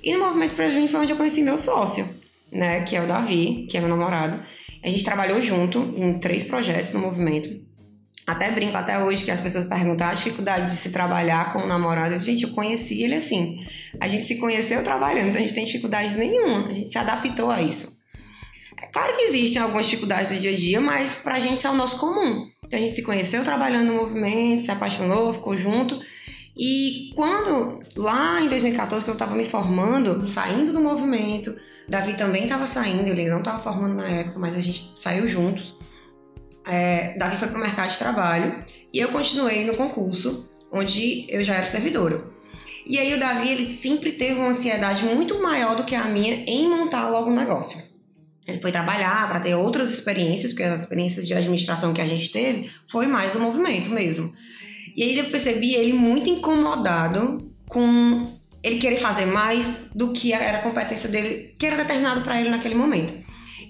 E 0.01 0.13
no 0.13 0.23
movimento 0.23 0.55
para 0.55 0.69
Junho 0.69 0.87
foi 0.87 1.01
onde 1.01 1.11
eu 1.11 1.17
conheci 1.17 1.41
meu 1.41 1.57
sócio, 1.57 2.07
né, 2.49 2.79
que 2.83 2.95
é 2.95 3.03
o 3.03 3.05
Davi, 3.05 3.67
que 3.69 3.75
é 3.75 3.81
meu 3.81 3.89
namorado. 3.89 4.39
A 4.81 4.89
gente 4.89 5.03
trabalhou 5.03 5.41
junto 5.41 5.79
em 5.97 6.17
três 6.17 6.43
projetos 6.45 6.93
no 6.93 7.01
movimento. 7.01 7.49
Até 8.25 8.51
brinco 8.51 8.77
até 8.77 9.03
hoje 9.03 9.25
que 9.25 9.31
as 9.31 9.41
pessoas 9.41 9.65
perguntam 9.65 10.07
a 10.07 10.13
dificuldade 10.13 10.67
de 10.67 10.77
se 10.77 10.89
trabalhar 10.91 11.51
com 11.51 11.59
o 11.59 11.67
namorado. 11.67 12.17
Gente, 12.19 12.43
eu 12.43 12.51
conheci 12.51 13.03
ele 13.03 13.15
assim. 13.15 13.67
A 13.99 14.07
gente 14.07 14.23
se 14.23 14.37
conheceu 14.37 14.81
trabalhando, 14.81 15.27
então 15.27 15.41
a 15.41 15.43
gente 15.43 15.53
tem 15.53 15.65
dificuldade 15.65 16.17
nenhuma. 16.17 16.69
A 16.69 16.71
gente 16.71 16.87
se 16.87 16.97
adaptou 16.97 17.51
a 17.51 17.61
isso. 17.61 17.97
É 18.81 18.87
Claro 18.87 19.13
que 19.13 19.23
existem 19.23 19.61
algumas 19.61 19.87
dificuldades 19.87 20.31
do 20.31 20.39
dia 20.39 20.51
a 20.51 20.55
dia, 20.55 20.79
mas 20.79 21.15
pra 21.15 21.37
gente 21.37 21.67
é 21.67 21.69
o 21.69 21.75
nosso 21.75 21.99
comum. 21.99 22.47
Então 22.65 22.79
a 22.79 22.81
gente 22.81 22.93
se 22.93 23.03
conheceu 23.03 23.43
trabalhando 23.43 23.87
no 23.87 23.95
movimento, 23.95 24.61
se 24.61 24.71
apaixonou, 24.71 25.33
ficou 25.33 25.57
junto. 25.57 25.99
E 26.57 27.11
quando, 27.15 27.83
lá 27.95 28.41
em 28.41 28.47
2014, 28.47 29.05
que 29.05 29.11
eu 29.11 29.13
estava 29.13 29.35
me 29.35 29.45
formando, 29.45 30.25
saindo 30.25 30.73
do 30.73 30.81
movimento, 30.81 31.55
Davi 31.87 32.15
também 32.15 32.43
estava 32.43 32.65
saindo, 32.65 33.07
ele 33.07 33.29
não 33.29 33.39
estava 33.39 33.59
formando 33.59 33.95
na 33.95 34.07
época, 34.07 34.39
mas 34.39 34.55
a 34.55 34.61
gente 34.61 34.91
saiu 34.95 35.27
juntos. 35.27 35.75
É, 36.65 37.17
Davi 37.17 37.37
foi 37.37 37.47
para 37.47 37.57
o 37.57 37.61
mercado 37.61 37.91
de 37.91 37.97
trabalho 37.97 38.65
e 38.91 38.99
eu 38.99 39.09
continuei 39.09 39.65
no 39.65 39.75
concurso, 39.77 40.49
onde 40.71 41.25
eu 41.29 41.43
já 41.43 41.55
era 41.55 41.65
servidora. 41.65 42.23
E 42.85 42.97
aí 42.97 43.13
o 43.13 43.19
Davi, 43.19 43.49
ele 43.49 43.69
sempre 43.69 44.13
teve 44.13 44.39
uma 44.39 44.49
ansiedade 44.49 45.05
muito 45.05 45.41
maior 45.41 45.75
do 45.75 45.83
que 45.83 45.93
a 45.93 46.05
minha 46.05 46.33
em 46.47 46.69
montar 46.69 47.09
logo 47.09 47.29
um 47.29 47.35
negócio. 47.35 47.81
Ele 48.47 48.61
foi 48.61 48.71
trabalhar 48.71 49.27
para 49.27 49.41
ter 49.41 49.55
outras 49.55 49.91
experiências, 49.91 50.53
porque 50.53 50.63
as 50.63 50.79
experiências 50.79 51.27
de 51.27 51.33
administração 51.33 51.93
que 51.93 51.99
a 51.99 52.05
gente 52.05 52.31
teve 52.31 52.71
foi 52.87 53.05
mais 53.05 53.33
do 53.33 53.41
movimento 53.41 53.89
mesmo. 53.89 54.33
E 54.97 55.03
aí 55.03 55.19
eu 55.19 55.25
percebi 55.25 55.75
ele 55.75 55.93
muito 55.93 56.27
incomodado 56.27 57.51
com 57.69 58.35
ele 58.63 58.79
querer 58.79 58.97
fazer 58.97 59.27
mais 59.27 59.91
do 59.93 60.11
que 60.11 60.33
era 60.33 60.57
a 60.57 60.61
competência 60.63 61.07
dele, 61.07 61.55
que 61.59 61.67
era 61.67 61.77
determinado 61.77 62.21
para 62.21 62.39
ele 62.39 62.49
naquele 62.49 62.73
momento. 62.73 63.13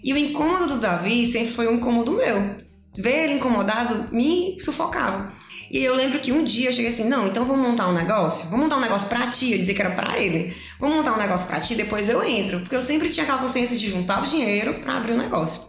E 0.01 0.13
o 0.13 0.17
incômodo 0.17 0.67
do 0.67 0.79
Davi 0.79 1.27
sempre 1.27 1.51
foi 1.51 1.67
um 1.67 1.75
incômodo 1.75 2.13
meu. 2.13 2.55
Ver 2.95 3.25
ele 3.25 3.33
incomodado 3.33 4.07
me 4.09 4.57
sufocava. 4.61 5.33
E 5.69 5.83
eu 5.83 5.95
lembro 5.95 6.19
que 6.19 6.31
um 6.31 6.45
dia 6.45 6.69
eu 6.69 6.73
cheguei 6.73 6.89
assim, 6.89 7.09
não, 7.09 7.27
então 7.27 7.43
vamos 7.43 7.67
montar 7.67 7.89
um 7.89 7.93
negócio? 7.93 8.45
Vamos 8.45 8.61
montar 8.61 8.77
um 8.77 8.81
negócio 8.81 9.09
pra 9.09 9.27
ti, 9.27 9.51
eu 9.51 9.57
dizia 9.57 9.75
que 9.75 9.81
era 9.81 9.91
pra 9.91 10.17
ele. 10.17 10.55
Vamos 10.79 10.95
montar 10.95 11.13
um 11.13 11.17
negócio 11.17 11.45
pra 11.45 11.59
ti, 11.59 11.75
depois 11.75 12.07
eu 12.07 12.23
entro. 12.23 12.61
Porque 12.61 12.75
eu 12.75 12.81
sempre 12.81 13.09
tinha 13.09 13.25
aquela 13.25 13.41
consciência 13.41 13.77
de 13.77 13.89
juntar 13.89 14.23
o 14.23 14.25
dinheiro 14.25 14.75
para 14.75 14.95
abrir 14.95 15.11
o 15.11 15.15
um 15.15 15.19
negócio. 15.19 15.61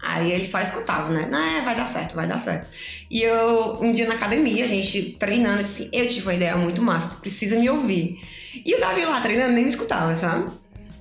Aí 0.00 0.30
ele 0.32 0.46
só 0.46 0.60
escutava, 0.60 1.10
né? 1.10 1.28
Não, 1.30 1.38
é, 1.38 1.62
vai 1.62 1.74
dar 1.74 1.86
certo, 1.86 2.14
vai 2.14 2.26
dar 2.26 2.38
certo. 2.38 2.68
E 3.10 3.22
eu, 3.22 3.78
um 3.80 3.92
dia 3.92 4.06
na 4.06 4.14
academia, 4.14 4.64
a 4.64 4.68
gente 4.68 5.16
treinando, 5.18 5.58
eu 5.58 5.64
disse, 5.64 5.90
eu 5.92 6.06
tive 6.06 6.26
uma 6.26 6.34
ideia 6.34 6.56
muito 6.56 6.80
massa, 6.80 7.10
tu 7.10 7.16
precisa 7.16 7.58
me 7.58 7.68
ouvir. 7.68 8.20
E 8.64 8.74
o 8.74 8.80
Davi 8.80 9.04
lá 9.04 9.20
treinando 9.20 9.52
nem 9.52 9.64
me 9.64 9.70
escutava, 9.70 10.14
sabe? 10.14 10.50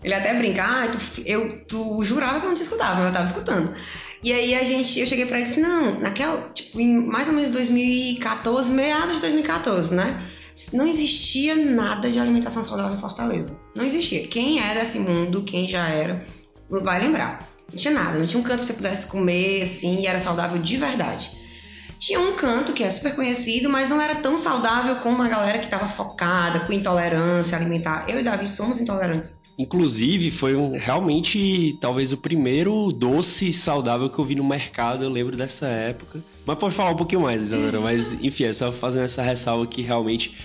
Ele 0.04 0.14
até 0.14 0.34
brinca, 0.34 0.64
ah, 0.64 0.88
tu, 0.88 1.22
eu, 1.26 1.60
tu 1.66 2.04
jurava 2.04 2.40
que 2.40 2.46
eu 2.46 2.50
não 2.50 2.56
te 2.56 2.64
escutava, 2.64 2.96
mas 2.96 3.08
eu 3.08 3.14
tava 3.14 3.26
escutando. 3.26 3.76
E 4.24 4.34
aí 4.34 4.56
a 4.56 4.64
gente, 4.64 5.00
eu 5.00 5.06
cheguei 5.06 5.26
pra 5.26 5.38
ele 5.38 5.46
e 5.46 5.50
disse, 5.50 5.62
não, 5.62 6.00
naquela, 6.00 6.50
tipo, 6.54 6.80
em 6.80 7.06
mais 7.06 7.28
ou 7.28 7.34
menos 7.34 7.52
2014, 7.52 8.72
meados 8.72 9.16
de 9.16 9.22
2014, 9.22 9.94
né? 9.94 10.20
Não 10.74 10.88
existia 10.88 11.56
nada 11.56 12.10
de 12.10 12.20
alimentação 12.20 12.64
saudável 12.64 12.96
em 12.96 13.00
Fortaleza. 13.00 13.56
Não 13.76 13.86
existia. 13.86 14.26
Quem 14.26 14.60
é 14.60 14.74
desse 14.74 14.98
mundo, 14.98 15.44
quem 15.44 15.70
já 15.70 15.88
era, 15.88 16.26
vai 16.68 17.00
lembrar. 17.00 17.48
Não 17.72 17.78
tinha 17.78 17.94
nada, 17.94 18.18
não 18.18 18.26
tinha 18.26 18.40
um 18.40 18.44
canto 18.44 18.62
que 18.62 18.68
você 18.68 18.74
pudesse 18.74 19.06
comer 19.08 19.62
assim 19.62 20.02
e 20.02 20.08
era 20.08 20.20
saudável 20.20 20.62
de 20.62 20.78
verdade. 20.78 21.32
Tinha 22.00 22.20
um 22.20 22.34
canto 22.34 22.74
que 22.74 22.84
é 22.84 22.90
super 22.90 23.16
conhecido, 23.16 23.70
mas 23.70 23.90
não 23.90 24.00
era 24.00 24.16
tão 24.16 24.38
saudável 24.38 24.98
como 24.98 25.22
a 25.24 25.28
galera 25.28 25.58
que 25.58 25.66
estava 25.66 25.88
focada, 25.88 26.62
com 26.62 26.72
intolerância 26.72 27.58
alimentar. 27.58 28.06
Eu 28.08 28.20
e 28.20 28.24
Davi 28.24 28.48
somos 28.48 28.80
intolerantes. 28.80 29.40
Inclusive, 29.58 30.30
foi 30.30 30.56
um, 30.56 30.78
realmente 30.78 31.76
talvez 31.82 32.14
o 32.14 32.18
primeiro 32.18 32.90
doce 32.90 33.52
saudável 33.52 34.08
que 34.08 34.20
eu 34.20 34.24
vi 34.24 34.36
no 34.36 34.44
mercado, 34.44 35.04
eu 35.04 35.10
lembro 35.10 35.36
dessa 35.36 35.66
época. 35.66 36.24
Mas 36.46 36.58
pode 36.60 36.76
falar 36.76 36.92
um 36.92 36.96
pouquinho 36.96 37.22
mais, 37.22 37.42
Isadora. 37.42 37.80
Mas, 37.80 38.14
enfim, 38.22 38.44
é 38.44 38.54
só 38.54 38.72
fazendo 38.72 39.06
essa 39.06 39.24
ressalva 39.24 39.66
que 39.66 39.82
realmente 39.82 40.38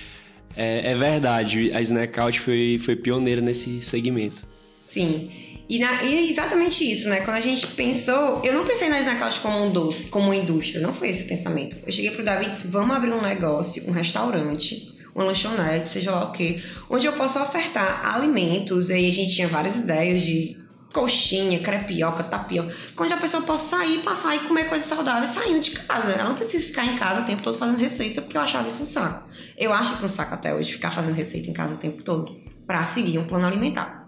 é, 0.57 0.93
é 0.93 0.95
verdade. 0.95 1.71
A 1.75 1.83
Snack 1.83 2.19
Out 2.19 2.41
foi, 2.41 2.81
foi 2.83 2.97
pioneira 2.97 3.43
nesse 3.43 3.83
segmento. 3.83 4.47
Sim. 4.83 5.31
E, 5.73 5.79
na, 5.79 6.03
e, 6.03 6.15
é 6.15 6.29
exatamente 6.29 6.85
isso, 6.85 7.09
né? 7.09 7.23
Quando 7.23 7.39
a 7.39 7.41
gente 7.41 7.67
pensou, 7.69 8.43
eu 8.45 8.53
não 8.53 8.67
pensei 8.67 8.91
na 8.91 9.01
Snack 9.01 9.41
como 9.41 9.65
um 9.65 9.73
doce, 9.73 10.09
como 10.09 10.27
uma 10.27 10.37
indústria, 10.37 10.83
não 10.83 10.93
foi 10.93 11.09
esse 11.09 11.23
o 11.23 11.27
pensamento. 11.27 11.79
Eu 11.87 11.91
cheguei 11.91 12.11
pro 12.11 12.23
David 12.23 12.49
e 12.49 12.51
disse: 12.51 12.69
vamos 12.69 12.95
abrir 12.95 13.11
um 13.11 13.23
negócio, 13.23 13.83
um 13.89 13.91
restaurante 13.91 14.93
uma 15.15 15.25
lanchonete, 15.25 15.89
seja 15.89 16.11
lá 16.11 16.25
o 16.25 16.33
que, 16.33 16.63
onde 16.91 17.07
eu 17.07 17.15
possa 17.15 17.43
ofertar 17.43 18.15
alimentos. 18.15 18.91
E 18.91 18.93
aí 18.93 19.09
a 19.09 19.13
gente 19.13 19.35
tinha 19.35 19.49
várias 19.49 19.77
ideias 19.77 20.21
de 20.21 20.59
coxinha, 20.93 21.59
crepioca, 21.59 22.23
tapioca, 22.23 22.75
onde 22.99 23.15
a 23.15 23.17
pessoa 23.17 23.43
possa 23.43 23.79
sair, 23.79 24.01
passar 24.03 24.37
e 24.37 24.41
comer 24.41 24.65
coisas 24.69 24.87
saudáveis 24.87 25.31
saindo 25.31 25.61
de 25.61 25.71
casa. 25.71 26.13
Ela 26.13 26.29
não 26.29 26.35
precisa 26.35 26.67
ficar 26.67 26.85
em 26.85 26.99
casa 26.99 27.23
o 27.23 27.25
tempo 27.25 27.43
todo 27.43 27.57
fazendo 27.57 27.79
receita, 27.79 28.21
porque 28.21 28.37
eu 28.37 28.43
achava 28.43 28.69
isso 28.69 28.83
um 28.83 28.87
saco. 28.87 29.27
Eu 29.57 29.73
acho 29.73 29.95
isso 29.95 30.05
um 30.05 30.11
saco 30.11 30.35
até 30.35 30.55
hoje, 30.55 30.73
ficar 30.73 30.91
fazendo 30.91 31.15
receita 31.15 31.49
em 31.49 31.55
casa 31.55 31.77
o 31.77 31.79
tempo 31.79 32.03
todo, 32.03 32.31
para 32.67 32.83
seguir 32.83 33.19
um 33.19 33.25
plano 33.25 33.47
alimentar. 33.47 34.02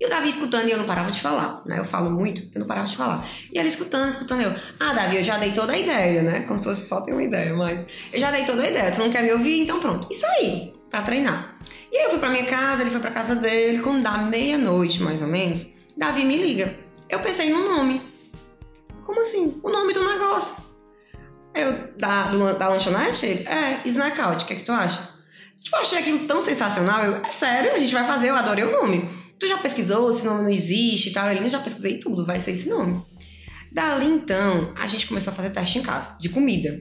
E 0.00 0.06
o 0.06 0.08
Davi 0.08 0.28
escutando 0.28 0.68
e 0.68 0.70
eu 0.70 0.78
não 0.78 0.86
parava 0.86 1.10
de 1.10 1.20
falar, 1.20 1.62
né? 1.64 1.78
Eu 1.78 1.84
falo 1.84 2.10
muito, 2.10 2.42
eu 2.54 2.60
não 2.60 2.66
parava 2.66 2.86
de 2.86 2.96
falar. 2.96 3.28
E 3.52 3.58
ele 3.58 3.68
escutando, 3.68 4.08
escutando 4.08 4.42
eu. 4.42 4.54
Ah, 4.80 4.92
Davi, 4.92 5.16
eu 5.16 5.24
já 5.24 5.38
dei 5.38 5.52
toda 5.52 5.72
a 5.72 5.78
ideia, 5.78 6.22
né? 6.22 6.40
Como 6.46 6.60
se 6.60 6.68
fosse 6.68 6.88
só 6.88 7.00
ter 7.00 7.12
uma 7.12 7.22
ideia, 7.22 7.54
mas 7.54 7.86
eu 8.12 8.20
já 8.20 8.30
dei 8.30 8.44
toda 8.44 8.62
a 8.62 8.68
ideia. 8.68 8.90
Tu 8.90 8.98
não 8.98 9.10
quer 9.10 9.22
me 9.22 9.32
ouvir? 9.32 9.60
Então 9.60 9.80
pronto. 9.80 10.06
Isso 10.10 10.26
aí, 10.26 10.74
pra 10.90 11.02
treinar. 11.02 11.56
E 11.92 11.96
aí 11.96 12.04
eu 12.04 12.10
fui 12.10 12.18
pra 12.18 12.30
minha 12.30 12.46
casa, 12.46 12.82
ele 12.82 12.90
foi 12.90 13.00
pra 13.00 13.10
casa 13.10 13.34
dele. 13.36 13.80
Quando 13.80 14.02
dá 14.02 14.18
meia-noite, 14.18 15.02
mais 15.02 15.22
ou 15.22 15.28
menos, 15.28 15.66
Davi 15.96 16.24
me 16.24 16.36
liga. 16.36 16.74
Eu 17.08 17.20
pensei 17.20 17.50
no 17.50 17.62
nome. 17.64 18.02
Como 19.04 19.20
assim? 19.20 19.60
O 19.62 19.70
nome 19.70 19.92
do 19.92 20.04
negócio. 20.04 20.56
Eu, 21.54 21.96
da, 21.96 22.24
do, 22.24 22.58
da 22.58 22.68
lanchonete? 22.68 23.46
É, 23.46 23.80
Snack 23.84 24.20
Out, 24.20 24.44
o 24.44 24.46
que 24.46 24.54
é 24.54 24.56
que 24.56 24.64
tu 24.64 24.72
acha? 24.72 25.14
Tipo, 25.60 25.76
eu 25.76 25.80
achei 25.80 25.98
aquilo 25.98 26.26
tão 26.26 26.40
sensacional. 26.40 27.04
Eu, 27.04 27.16
é 27.16 27.24
sério, 27.24 27.72
a 27.72 27.78
gente 27.78 27.94
vai 27.94 28.06
fazer, 28.06 28.30
eu 28.30 28.34
adorei 28.34 28.64
o 28.64 28.72
nome. 28.72 29.08
Tu 29.38 29.48
já 29.48 29.58
pesquisou 29.58 30.12
se 30.12 30.22
o 30.22 30.30
nome 30.30 30.42
não 30.44 30.50
existe 30.50 31.10
e 31.10 31.12
tal? 31.12 31.28
Ele, 31.30 31.50
já 31.50 31.60
pesquisei 31.60 31.98
tudo, 31.98 32.24
vai 32.24 32.40
ser 32.40 32.52
esse 32.52 32.68
nome. 32.68 33.02
Dali 33.72 34.06
então, 34.06 34.72
a 34.76 34.86
gente 34.86 35.06
começou 35.06 35.32
a 35.32 35.36
fazer 35.36 35.50
teste 35.50 35.78
em 35.78 35.82
casa, 35.82 36.16
de 36.18 36.28
comida. 36.28 36.80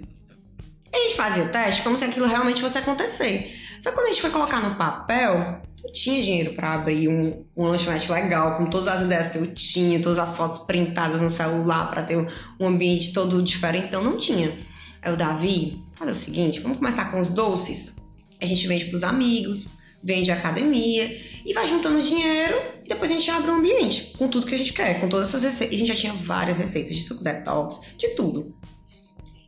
E 0.93 0.95
a 0.95 0.99
gente 1.07 1.15
fazia 1.15 1.47
teste 1.47 1.81
como 1.81 1.97
se 1.97 2.05
aquilo 2.05 2.27
realmente 2.27 2.61
fosse 2.61 2.77
acontecer. 2.77 3.51
Só 3.81 3.89
que 3.89 3.95
quando 3.95 4.05
a 4.05 4.09
gente 4.09 4.21
foi 4.21 4.29
colocar 4.29 4.61
no 4.61 4.75
papel, 4.75 5.61
eu 5.83 5.91
tinha 5.91 6.21
dinheiro 6.21 6.53
para 6.53 6.75
abrir 6.75 7.09
um, 7.09 7.43
um 7.57 7.65
lanchonete 7.65 8.11
legal, 8.11 8.57
com 8.57 8.65
todas 8.65 8.87
as 8.87 9.01
ideias 9.01 9.27
que 9.27 9.37
eu 9.37 9.53
tinha, 9.53 9.99
todas 9.99 10.19
as 10.19 10.37
fotos 10.37 10.59
printadas 10.59 11.19
no 11.19 11.29
celular 11.29 11.89
para 11.89 12.03
ter 12.03 12.17
um 12.59 12.67
ambiente 12.67 13.11
todo 13.11 13.41
diferente, 13.41 13.87
então 13.87 14.03
não 14.03 14.17
tinha. 14.17 14.57
Aí 15.01 15.11
o 15.11 15.17
Davi, 15.17 15.83
fazer 15.93 16.11
o 16.11 16.15
seguinte, 16.15 16.59
vamos 16.59 16.77
começar 16.77 17.11
com 17.11 17.19
os 17.19 17.29
doces. 17.29 17.95
A 18.39 18.45
gente 18.45 18.67
vende 18.67 18.85
pros 18.85 19.03
amigos, 19.03 19.67
vende 20.03 20.31
academia 20.31 21.11
e 21.45 21.53
vai 21.53 21.67
juntando 21.67 22.01
dinheiro 22.01 22.55
e 22.85 22.89
depois 22.89 23.11
a 23.11 23.13
gente 23.13 23.29
abre 23.29 23.51
um 23.51 23.55
ambiente 23.55 24.13
com 24.17 24.27
tudo 24.27 24.45
que 24.45 24.55
a 24.55 24.57
gente 24.57 24.73
quer, 24.73 24.99
com 24.99 25.09
todas 25.09 25.29
essas 25.29 25.43
receitas. 25.43 25.73
E 25.73 25.75
a 25.75 25.79
gente 25.79 25.87
já 25.87 25.99
tinha 25.99 26.13
várias 26.13 26.57
receitas 26.57 26.95
de 26.95 27.01
suco 27.01 27.23
detox, 27.23 27.79
de 27.97 28.09
tudo. 28.09 28.53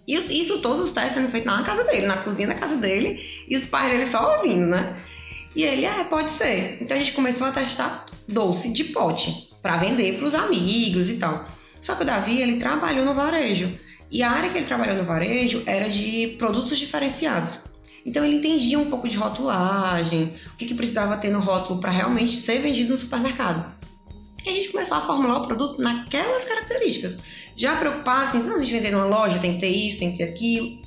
E 0.08 0.14
isso, 0.14 0.60
todos 0.62 0.80
os 0.80 0.92
testes 0.92 1.14
sendo 1.14 1.30
feitos 1.30 1.52
na 1.52 1.64
casa 1.64 1.84
dele, 1.84 2.06
na 2.06 2.18
cozinha 2.18 2.48
da 2.48 2.54
casa 2.54 2.75
dele, 2.75 3.20
e 3.48 3.56
os 3.56 3.66
pais 3.66 3.92
dele 3.92 4.06
só 4.06 4.38
ouvindo, 4.38 4.68
né? 4.68 4.96
E 5.56 5.64
ele, 5.64 5.86
é, 5.86 6.04
pode 6.04 6.30
ser. 6.30 6.78
Então 6.82 6.96
a 6.96 7.00
gente 7.00 7.14
começou 7.14 7.48
a 7.48 7.52
testar 7.52 8.06
doce 8.28 8.70
de 8.70 8.84
pote 8.86 9.50
para 9.62 9.78
vender 9.78 10.18
para 10.18 10.28
os 10.28 10.36
amigos 10.36 11.10
e 11.10 11.16
tal. 11.16 11.44
Só 11.82 11.96
que 11.96 12.04
o 12.04 12.06
Davi, 12.06 12.42
ele 12.42 12.58
trabalhou 12.58 13.06
no 13.06 13.14
varejo. 13.14 13.72
E 14.12 14.22
a 14.22 14.30
área 14.30 14.50
que 14.50 14.58
ele 14.58 14.66
trabalhou 14.66 14.96
no 14.96 15.04
varejo 15.04 15.64
era 15.66 15.90
de 15.90 16.36
produtos 16.38 16.78
diferenciados. 16.78 17.60
Então 18.06 18.24
ele 18.24 18.36
entendia 18.36 18.78
um 18.78 18.90
pouco 18.90 19.10
de 19.10 19.18
rotulagem, 19.18 20.36
o 20.54 20.58
que, 20.58 20.66
que 20.66 20.76
precisava 20.76 21.18
ter 21.18 21.32
no 21.32 21.40
rótulo 21.40 21.80
para 21.80 21.90
realmente 21.90 22.34
ser 22.34 22.60
vendido 22.60 22.92
no 22.92 22.98
supermercado. 22.98 23.74
E 24.46 24.50
a 24.50 24.54
gente 24.54 24.70
começou 24.70 24.98
a 24.98 25.02
formular 25.02 25.40
o 25.40 25.48
produto 25.48 25.82
naquelas 25.82 26.46
características. 26.46 27.18
Já 27.56 27.78
preocupado 27.78 28.26
assim, 28.26 28.42
se 28.42 28.48
não 28.48 28.58
a 28.58 28.60
gente 28.60 28.72
vender 28.72 28.92
numa 28.92 29.06
loja, 29.06 29.40
tem 29.40 29.54
que 29.54 29.60
ter 29.60 29.70
isso, 29.70 29.98
tem 29.98 30.12
que 30.12 30.20
ter 30.20 30.26
aquilo. 30.26 30.86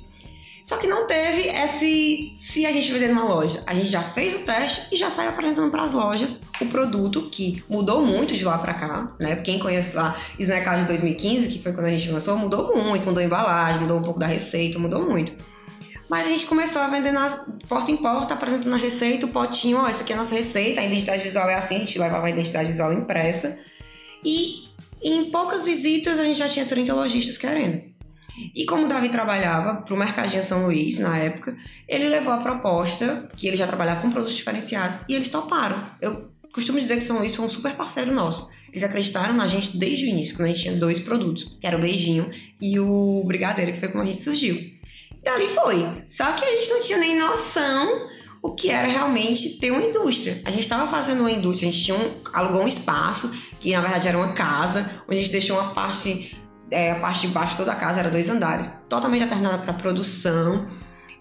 Só 0.63 0.77
que 0.77 0.87
não 0.87 1.07
teve 1.07 1.49
esse 1.49 2.31
se 2.35 2.65
a 2.65 2.71
gente 2.71 2.93
vender 2.93 3.09
numa 3.09 3.25
loja. 3.25 3.61
A 3.65 3.73
gente 3.73 3.89
já 3.89 4.01
fez 4.01 4.35
o 4.35 4.45
teste 4.45 4.87
e 4.93 4.95
já 4.95 5.09
saiu 5.09 5.31
apresentando 5.31 5.71
para 5.71 5.83
as 5.83 5.91
lojas 5.91 6.41
o 6.61 6.67
produto 6.67 7.29
que 7.29 7.61
mudou 7.67 8.05
muito 8.05 8.33
de 8.33 8.45
lá 8.45 8.57
para 8.57 8.73
cá, 8.75 9.15
né? 9.19 9.37
Quem 9.37 9.59
conhece 9.59 9.95
lá 9.95 10.15
Snack 10.37 10.81
de 10.81 10.85
2015, 10.85 11.49
que 11.49 11.59
foi 11.59 11.73
quando 11.73 11.87
a 11.87 11.89
gente 11.89 12.09
lançou, 12.11 12.37
mudou 12.37 12.77
muito, 12.77 13.05
mudou 13.05 13.21
a 13.21 13.25
embalagem, 13.25 13.81
mudou 13.81 13.97
um 13.97 14.03
pouco 14.03 14.19
da 14.19 14.27
receita, 14.27 14.77
mudou 14.79 15.09
muito. 15.09 15.33
Mas 16.09 16.25
a 16.25 16.29
gente 16.29 16.47
começou 16.47 16.81
a 16.81 16.87
vender 16.87 17.11
nas, 17.11 17.45
porta 17.67 17.91
em 17.91 17.97
porta, 17.97 18.33
apresentando 18.33 18.73
a 18.73 18.77
receita, 18.77 19.27
o 19.27 19.29
potinho, 19.29 19.77
ó, 19.77 19.87
isso 19.87 20.01
aqui 20.01 20.11
é 20.11 20.15
a 20.15 20.17
nossa 20.17 20.33
receita, 20.33 20.81
a 20.81 20.85
identidade 20.85 21.21
visual 21.21 21.47
é 21.47 21.53
assim, 21.53 21.75
a 21.75 21.79
gente 21.79 21.99
levava 21.99 22.25
a 22.25 22.29
identidade 22.29 22.67
visual 22.67 22.91
impressa. 22.91 23.59
E 24.25 24.67
em 25.03 25.25
poucas 25.29 25.65
visitas 25.65 26.19
a 26.19 26.23
gente 26.23 26.39
já 26.39 26.49
tinha 26.49 26.65
30 26.65 26.93
lojistas 26.93 27.37
querendo. 27.37 27.83
E 28.55 28.65
como 28.65 28.85
o 28.85 28.87
Davi 28.87 29.09
trabalhava 29.09 29.81
para 29.81 29.93
o 29.93 29.97
Mercadinho 29.97 30.43
São 30.43 30.65
Luís 30.65 30.97
na 30.97 31.17
época, 31.17 31.55
ele 31.87 32.07
levou 32.07 32.33
a 32.33 32.37
proposta, 32.37 33.29
que 33.35 33.47
ele 33.47 33.57
já 33.57 33.67
trabalhava 33.67 34.01
com 34.01 34.09
produtos 34.09 34.35
diferenciados, 34.35 34.99
e 35.07 35.13
eles 35.13 35.27
toparam. 35.27 35.83
Eu 36.01 36.31
costumo 36.51 36.79
dizer 36.79 36.95
que 36.95 37.03
São 37.03 37.19
Luís 37.19 37.35
foi 37.35 37.45
um 37.45 37.49
super 37.49 37.75
parceiro 37.75 38.11
nosso. 38.13 38.49
Eles 38.69 38.83
acreditaram 38.83 39.33
na 39.33 39.47
gente 39.47 39.77
desde 39.77 40.05
o 40.05 40.07
início, 40.07 40.35
quando 40.35 40.47
a 40.47 40.51
gente 40.51 40.61
tinha 40.61 40.75
dois 40.75 40.99
produtos, 40.99 41.57
que 41.59 41.67
era 41.67 41.77
o 41.77 41.81
beijinho 41.81 42.29
e 42.61 42.79
o 42.79 43.23
brigadeiro, 43.25 43.73
que 43.73 43.79
foi 43.79 43.89
como 43.89 44.03
a 44.03 44.05
gente 44.05 44.19
surgiu. 44.19 44.78
Dali 45.23 45.47
foi. 45.47 46.03
Só 46.07 46.31
que 46.33 46.43
a 46.43 46.51
gente 46.51 46.69
não 46.69 46.79
tinha 46.81 46.97
nem 46.97 47.17
noção 47.17 48.07
o 48.41 48.55
que 48.55 48.69
era 48.69 48.87
realmente 48.87 49.59
ter 49.59 49.71
uma 49.71 49.81
indústria. 49.81 50.41
A 50.45 50.51
gente 50.51 50.61
estava 50.61 50.89
fazendo 50.89 51.21
uma 51.21 51.31
indústria, 51.31 51.69
a 51.69 51.71
gente 51.71 51.83
tinha 51.83 51.97
um, 51.97 52.11
alugou 52.31 52.63
um 52.63 52.67
espaço, 52.67 53.29
que 53.59 53.71
na 53.73 53.81
verdade 53.81 54.07
era 54.07 54.17
uma 54.17 54.33
casa, 54.33 54.89
onde 55.07 55.17
a 55.17 55.21
gente 55.21 55.31
deixou 55.31 55.59
uma 55.59 55.73
parte, 55.73 56.37
é, 56.71 56.91
a 56.91 56.95
parte 56.95 57.27
de 57.27 57.33
baixo 57.33 57.57
toda 57.57 57.71
a 57.71 57.75
casa, 57.75 57.99
era 57.99 58.09
dois 58.09 58.29
andares, 58.29 58.71
totalmente 58.87 59.23
determinada 59.23 59.57
para 59.59 59.73
produção. 59.73 60.65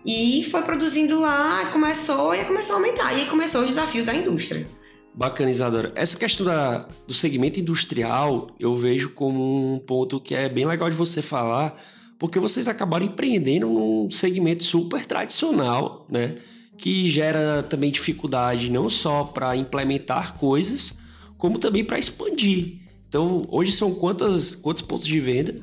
E 0.05 0.47
foi 0.50 0.62
produzindo 0.62 1.21
lá, 1.21 1.67
começou 1.73 2.35
e 2.35 2.45
começou 2.45 2.76
a 2.76 2.78
aumentar. 2.78 3.12
E 3.12 3.23
aí 3.23 3.26
começou 3.26 3.62
os 3.62 3.69
desafios 3.69 4.05
da 4.05 4.14
indústria. 4.14 4.67
Bacana. 5.12 5.50
Essa 5.97 6.17
questão 6.17 6.47
da, 6.47 6.87
do 7.05 7.12
segmento 7.12 7.59
industrial 7.59 8.47
eu 8.61 8.76
vejo 8.76 9.11
como 9.11 9.75
um 9.75 9.78
ponto 9.81 10.21
que 10.21 10.33
é 10.33 10.49
bem 10.49 10.64
legal 10.64 10.88
de 10.88 10.95
você 10.95 11.21
falar, 11.21 11.75
porque 12.18 12.38
vocês 12.40 12.66
acabaram 12.66 13.06
empreendendo 13.06 13.68
num 13.68 14.10
segmento 14.10 14.64
super 14.64 15.06
tradicional, 15.06 16.06
né? 16.10 16.34
Que 16.76 17.08
gera 17.08 17.62
também 17.62 17.90
dificuldade 17.90 18.70
não 18.70 18.90
só 18.90 19.25
para 19.25 19.56
implementar 19.56 20.34
coisas, 20.37 20.98
como 21.37 21.58
também 21.58 21.84
para 21.84 21.98
expandir. 21.98 22.80
Então, 23.08 23.42
hoje 23.48 23.72
são 23.72 23.94
quantas, 23.94 24.54
quantos 24.54 24.82
pontos 24.82 25.06
de 25.06 25.20
venda? 25.20 25.56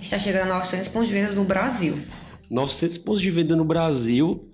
Está 0.00 0.18
chegando 0.18 0.50
a 0.50 0.54
900 0.54 0.88
pontos 0.88 1.08
de 1.08 1.14
venda 1.14 1.32
no 1.32 1.44
Brasil. 1.44 1.98
900 2.48 2.98
pontos 2.98 3.20
de 3.20 3.30
venda 3.30 3.56
no 3.56 3.64
Brasil 3.64 4.48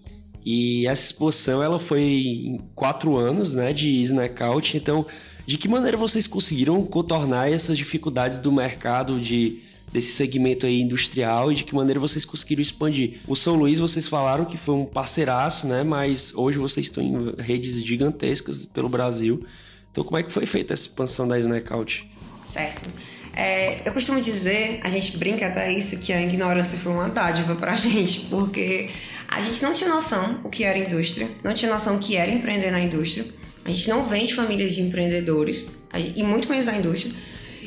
e 0.44 0.86
essa 0.86 1.04
exposição 1.04 1.62
ela 1.62 1.78
foi 1.78 2.02
em 2.02 2.60
quatro 2.74 3.16
anos 3.16 3.54
né, 3.54 3.72
de 3.72 4.00
Snackout. 4.00 4.76
Então, 4.76 5.06
de 5.46 5.56
que 5.58 5.68
maneira 5.68 5.96
vocês 5.96 6.26
conseguiram 6.26 6.84
contornar 6.84 7.50
essas 7.50 7.76
dificuldades 7.76 8.38
do 8.38 8.50
mercado 8.50 9.20
de 9.20 9.62
desse 9.92 10.12
segmento 10.12 10.64
aí 10.64 10.80
industrial 10.80 11.52
e 11.52 11.54
de 11.54 11.64
que 11.64 11.74
maneira 11.74 12.00
vocês 12.00 12.24
conseguiram 12.24 12.62
expandir? 12.62 13.20
O 13.26 13.36
São 13.36 13.54
Luís, 13.54 13.78
vocês 13.78 14.08
falaram 14.08 14.44
que 14.44 14.56
foi 14.56 14.74
um 14.74 14.84
parceiraço, 14.84 15.66
né? 15.66 15.82
Mas 15.82 16.32
hoje 16.34 16.58
vocês 16.58 16.86
estão 16.86 17.02
em 17.02 17.34
redes 17.38 17.84
gigantescas 17.84 18.64
pelo 18.64 18.88
Brasil. 18.88 19.44
Então, 19.90 20.02
como 20.02 20.16
é 20.16 20.22
que 20.22 20.32
foi 20.32 20.46
feita 20.46 20.72
essa 20.72 20.86
expansão 20.86 21.28
da 21.28 21.38
Snackout? 21.38 22.10
Certo. 22.50 22.90
É, 23.34 23.86
eu 23.86 23.92
costumo 23.92 24.20
dizer, 24.20 24.80
a 24.82 24.90
gente 24.90 25.16
brinca 25.16 25.46
até 25.46 25.72
isso, 25.72 25.98
que 25.98 26.12
a 26.12 26.22
ignorância 26.22 26.78
foi 26.78 26.92
uma 26.92 27.08
dádiva 27.08 27.54
pra 27.54 27.74
gente, 27.76 28.20
porque 28.30 28.90
a 29.28 29.42
gente 29.42 29.62
não 29.62 29.72
tinha 29.72 29.88
noção 29.88 30.40
o 30.44 30.50
que 30.50 30.64
era 30.64 30.78
indústria, 30.78 31.28
não 31.42 31.54
tinha 31.54 31.70
noção 31.72 31.96
o 31.96 31.98
que 31.98 32.16
era 32.16 32.30
empreender 32.30 32.70
na 32.70 32.80
indústria. 32.80 33.24
A 33.64 33.70
gente 33.70 33.88
não 33.88 34.04
vem 34.06 34.26
de 34.26 34.34
famílias 34.34 34.74
de 34.74 34.82
empreendedores, 34.82 35.68
e 35.94 36.22
muito 36.22 36.48
menos 36.48 36.66
da 36.66 36.76
indústria. 36.76 37.14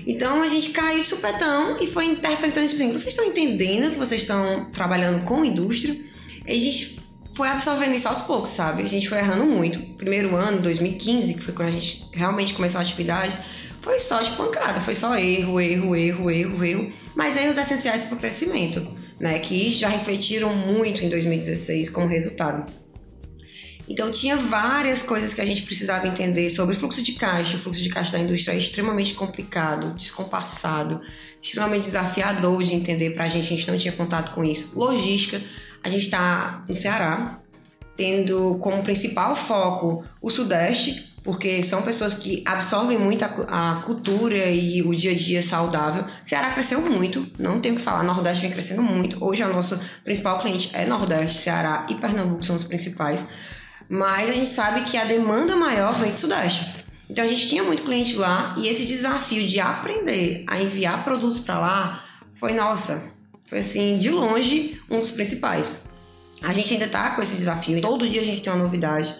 Então 0.06 0.42
a 0.42 0.48
gente 0.48 0.70
caiu 0.70 1.02
de 1.02 1.08
supetão 1.08 1.82
e 1.82 1.88
foi 1.88 2.06
interpretando 2.06 2.66
assim, 2.66 2.92
vocês 2.92 3.08
estão 3.08 3.26
entendendo 3.26 3.92
que 3.92 3.98
vocês 3.98 4.22
estão 4.22 4.66
trabalhando 4.66 5.24
com 5.24 5.44
indústria? 5.44 6.00
E 6.48 6.52
a 6.52 6.56
gente 6.56 7.00
foi 7.34 7.48
absorvendo 7.48 7.96
isso 7.96 8.08
aos 8.08 8.22
poucos, 8.22 8.52
sabe? 8.52 8.84
A 8.84 8.88
gente 8.88 9.10
foi 9.10 9.18
errando 9.18 9.46
muito. 9.46 9.80
Primeiro 9.96 10.36
ano, 10.36 10.62
2015, 10.62 11.34
que 11.34 11.42
foi 11.42 11.54
quando 11.54 11.70
a 11.70 11.72
gente 11.72 12.06
realmente 12.14 12.54
começou 12.54 12.80
a 12.80 12.84
atividade, 12.84 13.38
foi 13.82 14.00
só 14.00 14.22
de 14.22 14.32
pancada, 14.32 14.80
foi 14.80 14.96
só 14.96 15.18
erro, 15.18 15.60
erro, 15.60 15.96
erro, 15.96 16.32
erro, 16.32 16.64
erro, 16.64 16.94
mas 17.16 17.36
erros 17.36 17.58
essenciais 17.58 18.02
para 18.02 18.16
o 18.16 18.20
crescimento, 18.20 18.88
né, 19.20 19.38
que 19.40 19.70
já 19.72 19.90
refletiram 19.90 20.56
muito 20.56 21.04
em 21.04 21.10
2016 21.10 21.90
como 21.90 22.08
resultado. 22.08 22.72
Então 23.88 24.10
tinha 24.10 24.36
várias 24.36 25.04
coisas 25.04 25.34
que 25.34 25.42
a 25.42 25.46
gente 25.46 25.62
precisava 25.62 26.08
entender 26.08 26.50
sobre 26.50 26.76
fluxo 26.76 27.02
de 27.02 27.14
caixa. 27.14 27.56
O 27.56 27.60
fluxo 27.60 27.82
de 27.82 27.90
caixa 27.90 28.12
da 28.12 28.20
indústria 28.20 28.54
é 28.54 28.58
extremamente 28.58 29.14
complicado, 29.14 29.94
descompassado, 29.96 31.02
extremamente 31.42 31.84
desafiador 31.84 32.64
de 32.64 32.74
entender 32.74 33.12
para 33.12 33.26
a 33.26 33.28
gente. 33.28 33.46
A 33.46 33.58
gente 33.58 33.70
não 33.70 33.78
tinha 33.78 33.94
contato 33.94 34.32
com 34.32 34.44
isso. 34.44 34.72
Logística, 34.76 35.42
a 35.84 35.90
gente 35.90 36.06
está 36.06 36.64
no 36.68 36.74
Ceará, 36.74 37.40
tendo 37.96 38.58
como 38.60 38.84
principal 38.84 39.36
foco 39.36 40.04
o 40.20 40.30
Sudeste, 40.30 41.14
porque 41.24 41.64
são 41.64 41.82
pessoas 41.82 42.14
que 42.14 42.44
absorvem 42.46 43.00
muito 43.00 43.24
a, 43.26 43.78
a, 43.78 43.82
cultura 43.82 44.48
e 44.50 44.82
o 44.84 44.94
dia 44.94 45.12
a 45.12 45.16
dia 45.16 45.42
saudável. 45.42 46.06
Ceará 46.24 46.52
cresceu 46.52 46.82
muito, 46.82 47.28
não 47.40 47.60
tenho 47.60 47.76
o 47.76 47.78
que 47.78 47.84
falar, 47.84 48.04
Nordeste 48.04 48.42
vem 48.42 48.52
crescendo 48.52 48.84
muito. 48.84 49.24
Hoje 49.24 49.44
o 49.44 49.50
nosso 49.50 49.80
principal 50.04 50.40
cliente 50.40 50.70
é 50.74 50.86
Nordeste, 50.86 51.42
Ceará 51.42 51.88
e 51.90 51.96
Pernambuco 51.96 52.44
são 52.44 52.56
os 52.56 52.64
principais. 52.64 53.26
Mas 53.90 54.30
a 54.30 54.34
gente 54.34 54.50
sabe 54.50 54.84
que 54.84 54.98
a 54.98 55.06
demanda 55.06 55.56
maior 55.56 55.98
vem 56.00 56.12
do 56.12 56.18
Sudeste. 56.18 56.86
Então 57.10 57.24
a 57.24 57.28
gente 57.28 57.48
tinha 57.48 57.64
muito 57.64 57.84
cliente 57.84 58.16
lá 58.16 58.56
e 58.58 58.68
esse 58.68 58.86
desafio 58.86 59.46
de 59.46 59.60
aprender 59.60 60.44
a 60.48 60.60
enviar 60.60 61.04
produtos 61.04 61.40
para 61.40 61.60
lá 61.60 62.04
foi 62.34 62.54
nossa, 62.54 63.12
foi 63.46 63.60
assim, 63.60 63.98
de 63.98 64.10
longe 64.10 64.82
um 64.90 65.00
dos 65.00 65.12
principais. 65.12 65.72
A 66.42 66.52
gente 66.52 66.74
ainda 66.74 66.86
está 66.86 67.12
com 67.12 67.22
esse 67.22 67.36
desafio, 67.36 67.80
todo 67.82 68.10
dia 68.10 68.22
a 68.22 68.26
gente 68.26 68.42
tem 68.42 68.52
uma 68.52 68.64
novidade 68.64 69.16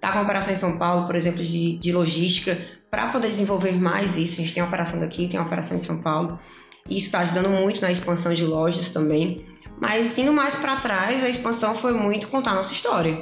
Tá 0.00 0.12
com 0.12 0.22
operação 0.22 0.52
em 0.54 0.56
São 0.56 0.78
Paulo, 0.78 1.06
por 1.06 1.14
exemplo, 1.14 1.44
de, 1.44 1.76
de 1.76 1.92
logística, 1.92 2.58
para 2.90 3.08
poder 3.08 3.28
desenvolver 3.28 3.72
mais 3.72 4.16
isso. 4.16 4.40
A 4.40 4.44
gente 4.44 4.54
tem 4.54 4.62
uma 4.62 4.68
operação 4.68 4.98
daqui, 4.98 5.28
tem 5.28 5.38
uma 5.38 5.46
operação 5.46 5.76
em 5.76 5.80
São 5.80 6.00
Paulo. 6.00 6.40
E 6.88 6.96
isso 6.96 7.06
está 7.06 7.20
ajudando 7.20 7.50
muito 7.50 7.82
na 7.82 7.92
expansão 7.92 8.32
de 8.32 8.44
lojas 8.44 8.88
também. 8.88 9.46
Mas 9.78 10.16
indo 10.16 10.32
mais 10.32 10.54
para 10.54 10.76
trás, 10.76 11.22
a 11.22 11.28
expansão 11.28 11.74
foi 11.74 11.92
muito 11.92 12.28
contar 12.28 12.54
nossa 12.54 12.72
história. 12.72 13.20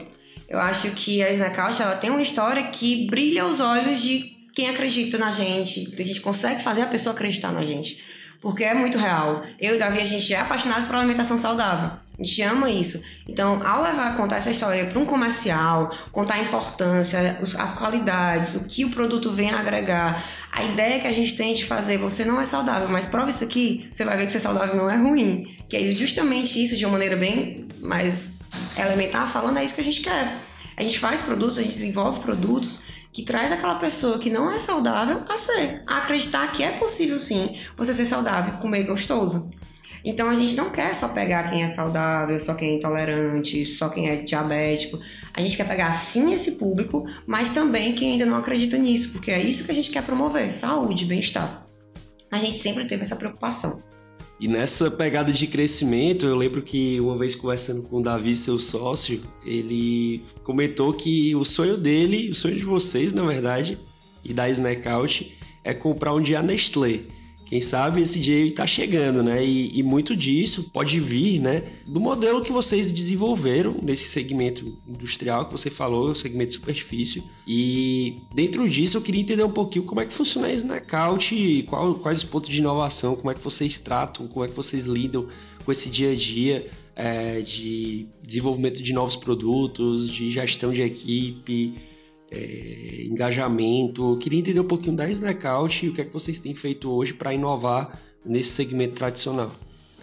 Eu 0.48 0.58
acho 0.58 0.90
que 0.92 1.22
a 1.22 1.30
Snackout 1.30 1.80
ela 1.82 1.96
tem 1.96 2.10
uma 2.10 2.22
história 2.22 2.62
que 2.68 3.06
brilha 3.06 3.46
os 3.46 3.60
olhos 3.60 4.00
de 4.00 4.36
quem 4.54 4.70
acredita 4.70 5.18
na 5.18 5.30
gente. 5.30 5.94
A 5.98 6.04
gente 6.04 6.20
consegue 6.20 6.62
fazer 6.62 6.82
a 6.82 6.86
pessoa 6.86 7.14
acreditar 7.14 7.52
na 7.52 7.64
gente 7.64 7.98
porque 8.40 8.64
é 8.64 8.74
muito 8.74 8.98
real. 8.98 9.42
Eu 9.60 9.74
e 9.74 9.78
Davi, 9.78 10.00
a 10.00 10.04
gente 10.04 10.32
é 10.32 10.40
apaixonado 10.40 10.86
por 10.86 10.96
alimentação 10.96 11.36
saudável. 11.36 11.90
A 12.18 12.22
gente 12.22 12.42
ama 12.42 12.70
isso. 12.70 13.02
Então, 13.28 13.64
ao 13.64 13.82
levar 13.82 14.12
a 14.12 14.16
contar 14.16 14.36
essa 14.36 14.50
história 14.50 14.84
para 14.84 14.98
um 14.98 15.04
comercial, 15.04 15.94
contar 16.10 16.34
a 16.34 16.42
importância, 16.42 17.38
as 17.40 17.74
qualidades, 17.74 18.56
o 18.56 18.64
que 18.64 18.84
o 18.84 18.90
produto 18.90 19.30
vem 19.30 19.50
a 19.50 19.60
agregar, 19.60 20.24
a 20.50 20.64
ideia 20.64 21.00
que 21.00 21.06
a 21.06 21.12
gente 21.12 21.36
tem 21.36 21.54
de 21.54 21.64
fazer, 21.64 21.96
você 21.98 22.24
não 22.24 22.40
é 22.40 22.46
saudável, 22.46 22.88
mas 22.88 23.06
prova 23.06 23.30
isso 23.30 23.44
aqui, 23.44 23.88
você 23.92 24.04
vai 24.04 24.16
ver 24.16 24.26
que 24.26 24.32
ser 24.32 24.40
saudável 24.40 24.76
não 24.76 24.90
é 24.90 24.96
ruim. 24.96 25.56
Que 25.68 25.76
é 25.76 25.84
justamente 25.94 26.62
isso, 26.62 26.76
de 26.76 26.84
uma 26.84 26.92
maneira 26.92 27.16
bem 27.16 27.66
mais 27.80 28.32
elementar, 28.76 29.30
falando, 29.30 29.58
é 29.58 29.64
isso 29.64 29.74
que 29.74 29.80
a 29.80 29.84
gente 29.84 30.00
quer. 30.00 30.36
A 30.76 30.82
gente 30.82 30.98
faz 30.98 31.20
produtos, 31.20 31.58
a 31.58 31.62
gente 31.62 31.74
desenvolve 31.74 32.20
produtos 32.20 32.82
que 33.12 33.22
traz 33.22 33.50
aquela 33.50 33.76
pessoa 33.76 34.18
que 34.18 34.30
não 34.30 34.50
é 34.50 34.58
saudável 34.58 35.22
a 35.28 35.36
ser, 35.36 35.82
a 35.86 35.98
acreditar 35.98 36.52
que 36.52 36.62
é 36.62 36.72
possível 36.72 37.18
sim 37.18 37.58
você 37.76 37.92
ser 37.92 38.06
saudável, 38.06 38.54
comer 38.54 38.84
gostoso. 38.84 39.50
Então 40.04 40.30
a 40.30 40.36
gente 40.36 40.54
não 40.54 40.70
quer 40.70 40.94
só 40.94 41.08
pegar 41.08 41.50
quem 41.50 41.62
é 41.62 41.68
saudável, 41.68 42.38
só 42.38 42.54
quem 42.54 42.70
é 42.70 42.74
intolerante, 42.74 43.64
só 43.66 43.88
quem 43.88 44.08
é 44.08 44.16
diabético. 44.16 44.98
A 45.34 45.40
gente 45.40 45.56
quer 45.56 45.66
pegar 45.66 45.92
sim 45.92 46.32
esse 46.32 46.52
público, 46.52 47.04
mas 47.26 47.50
também 47.50 47.92
quem 47.92 48.12
ainda 48.12 48.26
não 48.26 48.38
acredita 48.38 48.78
nisso, 48.78 49.12
porque 49.12 49.30
é 49.30 49.40
isso 49.40 49.64
que 49.64 49.72
a 49.72 49.74
gente 49.74 49.90
quer 49.90 50.04
promover: 50.04 50.52
saúde, 50.52 51.04
bem-estar. 51.04 51.66
A 52.30 52.38
gente 52.38 52.58
sempre 52.58 52.86
teve 52.86 53.02
essa 53.02 53.16
preocupação. 53.16 53.82
E 54.40 54.46
nessa 54.46 54.90
pegada 54.90 55.32
de 55.32 55.46
crescimento, 55.46 56.26
eu 56.26 56.36
lembro 56.36 56.62
que 56.62 57.00
uma 57.00 57.16
vez 57.16 57.34
conversando 57.34 57.82
com 57.82 57.98
o 57.98 58.02
Davi, 58.02 58.36
seu 58.36 58.58
sócio, 58.58 59.20
ele 59.44 60.22
comentou 60.44 60.92
que 60.92 61.34
o 61.34 61.44
sonho 61.44 61.76
dele, 61.76 62.30
o 62.30 62.34
sonho 62.34 62.56
de 62.56 62.64
vocês, 62.64 63.12
na 63.12 63.24
verdade, 63.24 63.78
e 64.24 64.32
da 64.32 64.48
Snackout, 64.48 65.36
é 65.64 65.74
comprar 65.74 66.14
um 66.14 66.22
dia 66.22 66.40
Nestlé. 66.40 67.00
Quem 67.48 67.62
sabe 67.62 68.02
esse 68.02 68.20
dia 68.20 68.44
está 68.44 68.66
chegando, 68.66 69.22
né? 69.22 69.42
E, 69.42 69.78
e, 69.78 69.82
muito 69.82 70.14
disso 70.14 70.70
pode 70.70 71.00
vir, 71.00 71.40
né? 71.40 71.62
Do 71.86 71.98
modelo 71.98 72.42
que 72.42 72.52
vocês 72.52 72.92
desenvolveram 72.92 73.74
nesse 73.82 74.04
segmento 74.04 74.76
industrial 74.86 75.46
que 75.46 75.52
você 75.52 75.70
falou, 75.70 76.10
o 76.10 76.14
segmento 76.14 76.50
de 76.50 76.56
superfície. 76.56 77.24
E 77.46 78.18
dentro 78.34 78.68
disso 78.68 78.98
eu 78.98 79.02
queria 79.02 79.22
entender 79.22 79.42
um 79.44 79.50
pouquinho 79.50 79.86
como 79.86 79.98
é 80.02 80.04
que 80.04 80.12
funciona 80.12 80.48
a 80.48 80.52
Snackout, 80.52 81.64
qual, 81.66 81.94
quais 81.94 82.18
os 82.18 82.24
pontos 82.24 82.50
de 82.50 82.58
inovação, 82.58 83.16
como 83.16 83.30
é 83.30 83.34
que 83.34 83.40
vocês 83.40 83.78
tratam, 83.78 84.28
como 84.28 84.44
é 84.44 84.48
que 84.48 84.54
vocês 84.54 84.84
lidam 84.84 85.26
com 85.64 85.72
esse 85.72 85.88
dia 85.88 86.12
a 86.12 86.14
dia 86.14 86.66
é, 86.94 87.40
de 87.40 88.08
desenvolvimento 88.22 88.82
de 88.82 88.92
novos 88.92 89.16
produtos, 89.16 90.10
de 90.12 90.30
gestão 90.30 90.70
de 90.70 90.82
equipe 90.82 91.74
é, 92.30 93.04
engajamento. 93.04 94.12
Eu 94.12 94.18
queria 94.18 94.38
entender 94.38 94.60
um 94.60 94.68
pouquinho 94.68 94.96
da 94.96 95.08
Snackout 95.08 95.86
e 95.86 95.88
o 95.88 95.94
que 95.94 96.02
é 96.02 96.04
que 96.04 96.12
vocês 96.12 96.38
têm 96.38 96.54
feito 96.54 96.90
hoje 96.90 97.12
para 97.12 97.32
inovar 97.32 97.98
nesse 98.24 98.50
segmento 98.50 98.94
tradicional. 98.94 99.50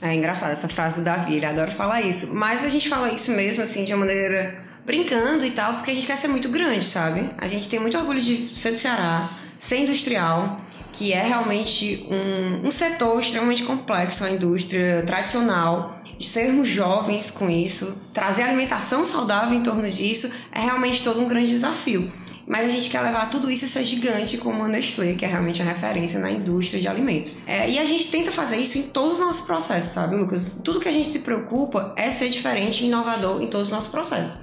É 0.02 0.14
engraçado 0.14 0.52
essa 0.52 0.68
frase 0.68 1.00
do 1.00 1.06
Davi, 1.06 1.36
ele 1.36 1.46
adora 1.46 1.72
falar 1.72 2.02
isso. 2.02 2.34
Mas 2.34 2.64
a 2.66 2.70
gente 2.70 2.90
fala 2.90 3.12
isso 3.12 3.32
mesmo, 3.32 3.64
assim, 3.64 3.86
de 3.86 3.94
uma 3.94 4.06
maneira 4.06 4.64
brincando 4.86 5.46
e 5.46 5.52
tal, 5.52 5.76
porque 5.76 5.92
a 5.92 5.94
gente 5.94 6.06
quer 6.06 6.18
ser 6.18 6.28
muito 6.28 6.50
grande, 6.50 6.86
sabe? 6.86 7.30
A 7.38 7.48
gente 7.48 7.68
tem 7.68 7.80
muito 7.80 7.98
orgulho 7.98 8.22
de 8.22 8.50
ser 8.56 8.72
do 8.72 8.78
Ceará, 8.78 9.30
ser 9.58 9.80
industrial, 9.80 10.58
que 10.92 11.12
é 11.12 11.24
realmente 11.24 12.08
um, 12.10 12.68
um 12.68 12.72
setor 12.72 13.20
extremamente 13.20 13.64
complexo, 13.64 14.24
a 14.24 14.32
indústria 14.32 15.04
tradicional, 15.06 15.95
sermos 16.20 16.68
jovens 16.68 17.30
com 17.30 17.50
isso, 17.50 17.96
trazer 18.14 18.44
alimentação 18.44 19.06
saudável 19.06 19.58
em 19.58 19.64
torno 19.64 19.90
disso, 19.90 20.32
é 20.52 20.60
realmente 20.60 21.04
todo 21.04 21.22
um 21.22 21.28
grande 21.28 21.50
desafio. 21.50 22.12
Mas 22.48 22.70
a 22.70 22.72
gente 22.72 22.90
quer 22.90 23.02
levar 23.02 23.30
tudo 23.30 23.50
isso 23.50 23.66
a 23.66 23.68
ser 23.68 23.84
gigante 23.84 24.38
como 24.38 24.64
a 24.64 24.68
Nestlé, 24.68 25.14
que 25.14 25.26
é 25.26 25.28
realmente 25.28 25.62
a 25.62 25.66
referência 25.66 26.20
na 26.20 26.30
indústria 26.30 26.80
de 26.80 26.88
alimentos. 26.88 27.36
É, 27.48 27.68
e 27.70 27.80
a 27.80 27.86
gente 27.86 28.08
tenta 28.08 28.32
fazer 28.32 28.58
isso 28.58 28.78
em 28.78 28.84
todos 28.84 29.14
os 29.14 29.20
nossos 29.20 29.42
processos, 29.42 29.92
sabe, 29.92 30.16
Lucas? 30.16 30.56
Tudo 30.64 30.80
que 30.80 30.88
a 30.88 30.92
gente 30.92 31.10
se 31.10 31.20
preocupa 31.20 31.94
é 31.98 32.12
ser 32.12 32.30
diferente 32.30 32.84
e 32.84 32.88
inovador 32.88 33.42
em 33.42 33.48
todos 33.48 33.68
os 33.68 33.74
nossos 33.74 33.90
processos. 33.90 34.38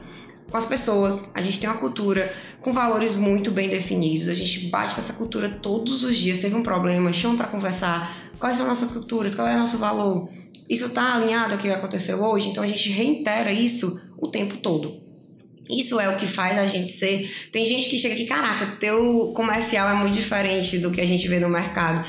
com 0.50 0.58
as 0.58 0.66
pessoas. 0.66 1.24
A 1.32 1.40
gente 1.40 1.58
tem 1.58 1.70
uma 1.70 1.78
cultura 1.78 2.34
com 2.60 2.74
valores 2.74 3.16
muito 3.16 3.50
bem 3.50 3.70
definidos. 3.70 4.28
A 4.28 4.34
gente 4.34 4.66
bate 4.66 4.98
essa 4.98 5.14
cultura 5.14 5.48
todos 5.48 6.04
os 6.04 6.18
dias. 6.18 6.36
Teve 6.38 6.54
um 6.54 6.62
problema, 6.62 7.10
chama 7.10 7.36
para 7.36 7.46
conversar. 7.46 8.14
Quais 8.38 8.58
são 8.58 8.66
nossas 8.66 8.92
culturas? 8.92 9.34
Qual 9.34 9.48
é 9.48 9.54
o 9.54 9.58
nosso 9.58 9.78
valor? 9.78 10.28
Isso 10.72 10.86
está 10.86 11.16
alinhado 11.16 11.52
ao 11.52 11.60
que 11.60 11.68
aconteceu 11.68 12.22
hoje? 12.24 12.48
Então 12.48 12.64
a 12.64 12.66
gente 12.66 12.88
reitera 12.88 13.52
isso 13.52 14.00
o 14.16 14.26
tempo 14.26 14.56
todo. 14.56 15.02
Isso 15.68 16.00
é 16.00 16.08
o 16.08 16.16
que 16.16 16.26
faz 16.26 16.58
a 16.58 16.66
gente 16.66 16.88
ser. 16.88 17.30
Tem 17.52 17.66
gente 17.66 17.90
que 17.90 17.98
chega 17.98 18.14
aqui, 18.14 18.24
caraca, 18.24 18.64
teu 18.80 19.34
comercial 19.36 19.86
é 19.90 19.94
muito 19.94 20.14
diferente 20.14 20.78
do 20.78 20.90
que 20.90 21.02
a 21.02 21.06
gente 21.06 21.28
vê 21.28 21.38
no 21.38 21.50
mercado. 21.50 22.02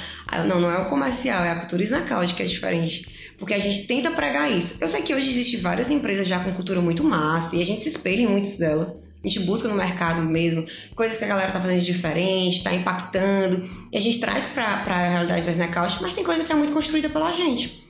Não, 0.48 0.62
não 0.62 0.72
é 0.72 0.78
o 0.78 0.90
comercial, 0.90 1.44
é 1.44 1.52
a 1.52 1.58
cultura 1.58 1.84
snacaute 1.84 2.36
que 2.36 2.42
é 2.42 2.46
diferente. 2.46 3.34
Porque 3.38 3.54
a 3.54 3.60
gente 3.60 3.86
tenta 3.86 4.12
pregar 4.12 4.50
isso. 4.50 4.78
Eu 4.80 4.88
sei 4.88 5.02
que 5.02 5.14
hoje 5.14 5.30
existem 5.30 5.60
várias 5.60 5.92
empresas 5.92 6.26
já 6.26 6.40
com 6.40 6.54
cultura 6.54 6.80
muito 6.80 7.04
massa 7.04 7.58
e 7.58 7.62
a 7.62 7.66
gente 7.66 7.82
se 7.82 7.90
espelha 7.90 8.22
em 8.22 8.28
muitas 8.28 8.58
delas. 8.58 8.94
A 9.22 9.28
gente 9.28 9.42
busca 9.42 9.68
no 9.68 9.76
mercado 9.76 10.22
mesmo 10.22 10.66
coisas 10.96 11.18
que 11.18 11.26
a 11.26 11.28
galera 11.28 11.52
tá 11.52 11.60
fazendo 11.60 11.80
de 11.80 11.86
diferente, 11.86 12.64
tá 12.64 12.74
impactando. 12.74 13.70
E 13.92 13.98
a 13.98 14.02
gente 14.02 14.20
traz 14.22 14.46
pra, 14.46 14.78
pra 14.78 15.10
realidade 15.10 15.46
da 15.46 15.52
Snackout, 15.52 15.98
mas 16.02 16.14
tem 16.14 16.24
coisa 16.24 16.46
que 16.46 16.52
é 16.52 16.56
muito 16.56 16.72
construída 16.72 17.10
pela 17.10 17.34
gente. 17.34 17.83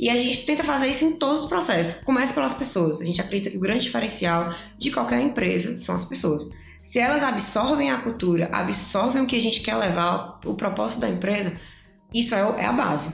E 0.00 0.08
a 0.08 0.16
gente 0.16 0.46
tenta 0.46 0.64
fazer 0.64 0.88
isso 0.88 1.04
em 1.04 1.16
todos 1.16 1.42
os 1.42 1.48
processos. 1.48 2.02
Começa 2.02 2.32
pelas 2.32 2.54
pessoas. 2.54 3.02
A 3.02 3.04
gente 3.04 3.20
acredita 3.20 3.50
que 3.50 3.58
o 3.58 3.60
grande 3.60 3.82
diferencial 3.82 4.50
de 4.78 4.90
qualquer 4.90 5.20
empresa 5.20 5.76
são 5.76 5.94
as 5.94 6.06
pessoas. 6.06 6.50
Se 6.80 6.98
elas 6.98 7.22
absorvem 7.22 7.90
a 7.90 7.98
cultura, 7.98 8.48
absorvem 8.50 9.20
o 9.20 9.26
que 9.26 9.36
a 9.36 9.42
gente 9.42 9.60
quer 9.60 9.76
levar, 9.76 10.40
o 10.46 10.54
propósito 10.54 11.00
da 11.00 11.08
empresa, 11.10 11.52
isso 12.14 12.34
é, 12.34 12.38
é 12.38 12.64
a 12.64 12.72
base. 12.72 13.12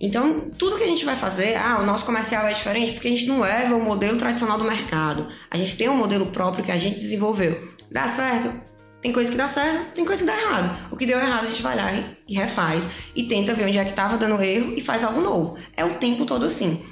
Então, 0.00 0.38
tudo 0.56 0.78
que 0.78 0.84
a 0.84 0.86
gente 0.86 1.04
vai 1.04 1.16
fazer, 1.16 1.56
ah, 1.56 1.80
o 1.80 1.84
nosso 1.84 2.06
comercial 2.06 2.46
é 2.46 2.52
diferente 2.52 2.92
porque 2.92 3.08
a 3.08 3.10
gente 3.10 3.26
não 3.26 3.40
leva 3.40 3.74
o 3.74 3.84
modelo 3.84 4.16
tradicional 4.16 4.56
do 4.56 4.64
mercado. 4.64 5.26
A 5.50 5.56
gente 5.56 5.76
tem 5.76 5.88
um 5.88 5.96
modelo 5.96 6.30
próprio 6.30 6.64
que 6.64 6.70
a 6.70 6.78
gente 6.78 6.94
desenvolveu. 6.94 7.68
Dá 7.90 8.08
certo? 8.08 8.69
Tem 9.02 9.12
coisa 9.12 9.30
que 9.30 9.36
dá 9.36 9.48
certo, 9.48 9.94
tem 9.94 10.04
coisa 10.04 10.22
que 10.22 10.26
dá 10.26 10.38
errado. 10.38 10.88
O 10.90 10.96
que 10.96 11.06
deu 11.06 11.18
errado 11.18 11.44
a 11.44 11.48
gente 11.48 11.62
vai 11.62 11.74
lá 11.74 11.90
e 12.28 12.34
refaz 12.34 12.88
e 13.16 13.22
tenta 13.24 13.54
ver 13.54 13.66
onde 13.66 13.78
é 13.78 13.84
que 13.84 13.90
estava 13.90 14.18
dando 14.18 14.42
erro 14.42 14.74
e 14.76 14.80
faz 14.80 15.02
algo 15.02 15.20
novo. 15.22 15.56
É 15.76 15.84
o 15.84 15.94
tempo 15.94 16.26
todo 16.26 16.44
assim. 16.44 16.82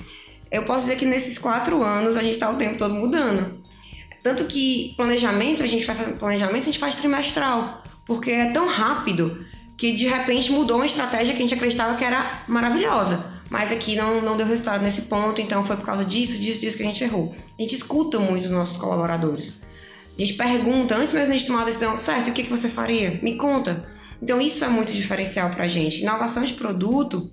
Eu 0.50 0.62
posso 0.62 0.86
dizer 0.86 0.96
que 0.96 1.04
nesses 1.04 1.36
quatro 1.36 1.82
anos 1.82 2.16
a 2.16 2.22
gente 2.22 2.32
está 2.32 2.50
o 2.50 2.56
tempo 2.56 2.78
todo 2.78 2.94
mudando. 2.94 3.62
Tanto 4.22 4.44
que 4.44 4.94
planejamento, 4.96 5.62
a 5.62 5.66
gente 5.66 5.84
faz 5.84 5.98
planejamento, 6.18 6.62
a 6.62 6.66
gente 6.66 6.78
faz 6.78 6.96
trimestral, 6.96 7.82
porque 8.06 8.30
é 8.30 8.50
tão 8.50 8.66
rápido 8.66 9.44
que 9.76 9.92
de 9.92 10.08
repente 10.08 10.50
mudou 10.50 10.78
uma 10.78 10.86
estratégia 10.86 11.34
que 11.34 11.38
a 11.38 11.42
gente 11.42 11.54
acreditava 11.54 11.94
que 11.94 12.04
era 12.04 12.42
maravilhosa. 12.48 13.38
Mas 13.50 13.70
aqui 13.70 13.96
não, 13.96 14.20
não 14.20 14.36
deu 14.36 14.46
resultado 14.46 14.82
nesse 14.82 15.02
ponto, 15.02 15.40
então 15.40 15.64
foi 15.64 15.76
por 15.76 15.84
causa 15.84 16.04
disso, 16.04 16.38
disso, 16.38 16.60
disso 16.60 16.76
que 16.76 16.82
a 16.82 16.86
gente 16.86 17.02
errou. 17.04 17.34
A 17.58 17.62
gente 17.62 17.74
escuta 17.74 18.18
muito 18.18 18.44
os 18.44 18.50
nossos 18.50 18.76
colaboradores. 18.76 19.67
A 20.18 20.20
gente 20.20 20.34
pergunta, 20.34 20.96
antes 20.96 21.12
mesmo 21.12 21.26
de 21.26 21.32
a 21.32 21.38
gente 21.38 21.46
tomar 21.46 21.62
a 21.62 21.66
decisão, 21.66 21.96
certo, 21.96 22.30
o 22.30 22.32
que, 22.32 22.42
que 22.42 22.50
você 22.50 22.68
faria? 22.68 23.20
Me 23.22 23.36
conta. 23.36 23.86
Então 24.20 24.40
isso 24.40 24.64
é 24.64 24.68
muito 24.68 24.92
diferencial 24.92 25.50
para 25.50 25.64
a 25.64 25.68
gente. 25.68 26.02
Inovação 26.02 26.42
de 26.44 26.54
produto, 26.54 27.30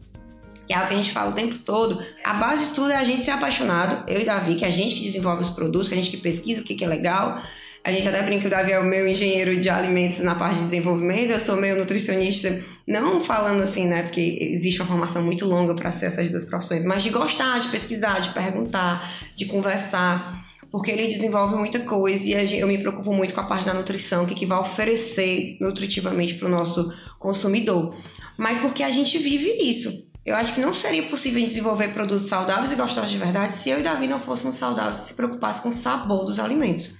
que 0.67 0.73
é 0.73 0.75
algo 0.75 0.89
que 0.89 0.93
a 0.93 0.97
gente 0.97 1.11
fala 1.11 1.31
o 1.31 1.33
tempo 1.33 1.57
todo, 1.57 1.99
a 2.23 2.35
base 2.35 2.67
de 2.67 2.73
tudo 2.75 2.91
é 2.91 2.97
a 2.97 3.03
gente 3.03 3.23
ser 3.23 3.31
apaixonado, 3.31 4.07
eu 4.07 4.21
e 4.21 4.25
Davi, 4.25 4.53
que 4.53 4.63
é 4.63 4.67
a 4.67 4.71
gente 4.71 4.95
que 4.95 5.01
desenvolve 5.01 5.41
os 5.41 5.49
produtos, 5.49 5.87
que 5.87 5.95
é 5.95 5.97
a 5.97 6.01
gente 6.01 6.15
que 6.15 6.21
pesquisa 6.21 6.61
o 6.61 6.63
que, 6.63 6.75
que 6.75 6.83
é 6.83 6.87
legal. 6.87 7.41
A 7.83 7.91
gente 7.91 8.07
até 8.07 8.21
brinca 8.21 8.41
que 8.41 8.47
o 8.47 8.51
Davi 8.51 8.71
é 8.71 8.79
o 8.79 8.83
meu 8.83 9.07
engenheiro 9.07 9.59
de 9.59 9.67
alimentos 9.67 10.19
na 10.19 10.35
parte 10.35 10.55
de 10.55 10.61
desenvolvimento, 10.61 11.31
eu 11.31 11.39
sou 11.39 11.55
meu 11.55 11.75
nutricionista, 11.75 12.63
não 12.87 13.19
falando 13.19 13.63
assim, 13.63 13.87
né, 13.87 14.03
porque 14.03 14.37
existe 14.41 14.79
uma 14.79 14.87
formação 14.87 15.23
muito 15.23 15.45
longa 15.45 15.73
para 15.73 15.89
ser 15.91 16.05
essas 16.05 16.29
duas 16.29 16.45
profissões, 16.45 16.83
mas 16.83 17.01
de 17.01 17.09
gostar, 17.09 17.59
de 17.59 17.67
pesquisar, 17.69 18.19
de 18.21 18.29
perguntar, 18.29 19.11
de 19.35 19.45
conversar 19.45 20.44
porque 20.75 20.91
ele 20.91 21.07
desenvolve 21.07 21.55
muita 21.55 21.79
coisa 21.79 22.27
e 22.27 22.59
eu 22.59 22.67
me 22.67 22.77
preocupo 22.77 23.13
muito 23.13 23.33
com 23.33 23.39
a 23.39 23.45
parte 23.45 23.63
da 23.63 23.73
nutrição, 23.73 24.25
o 24.25 24.27
que, 24.27 24.35
que 24.35 24.45
vai 24.45 24.59
oferecer 24.59 25.55
nutritivamente 25.61 26.33
para 26.33 26.49
o 26.49 26.51
nosso 26.51 26.93
consumidor. 27.17 27.95
Mas 28.35 28.57
porque 28.57 28.83
a 28.83 28.91
gente 28.91 29.17
vive 29.17 29.49
isso. 29.53 29.89
Eu 30.25 30.35
acho 30.35 30.53
que 30.53 30.59
não 30.59 30.73
seria 30.73 31.03
possível 31.03 31.41
desenvolver 31.41 31.93
produtos 31.93 32.25
saudáveis 32.25 32.73
e 32.73 32.75
gostosos 32.75 33.09
de 33.09 33.17
verdade 33.17 33.55
se 33.55 33.69
eu 33.69 33.79
e 33.79 33.83
Davi 33.83 34.05
não 34.05 34.19
fôssemos 34.19 34.57
saudáveis 34.57 34.99
e 34.99 35.05
se 35.05 35.13
preocupassem 35.13 35.63
com 35.63 35.69
o 35.69 35.73
sabor 35.73 36.25
dos 36.25 36.41
alimentos. 36.41 36.95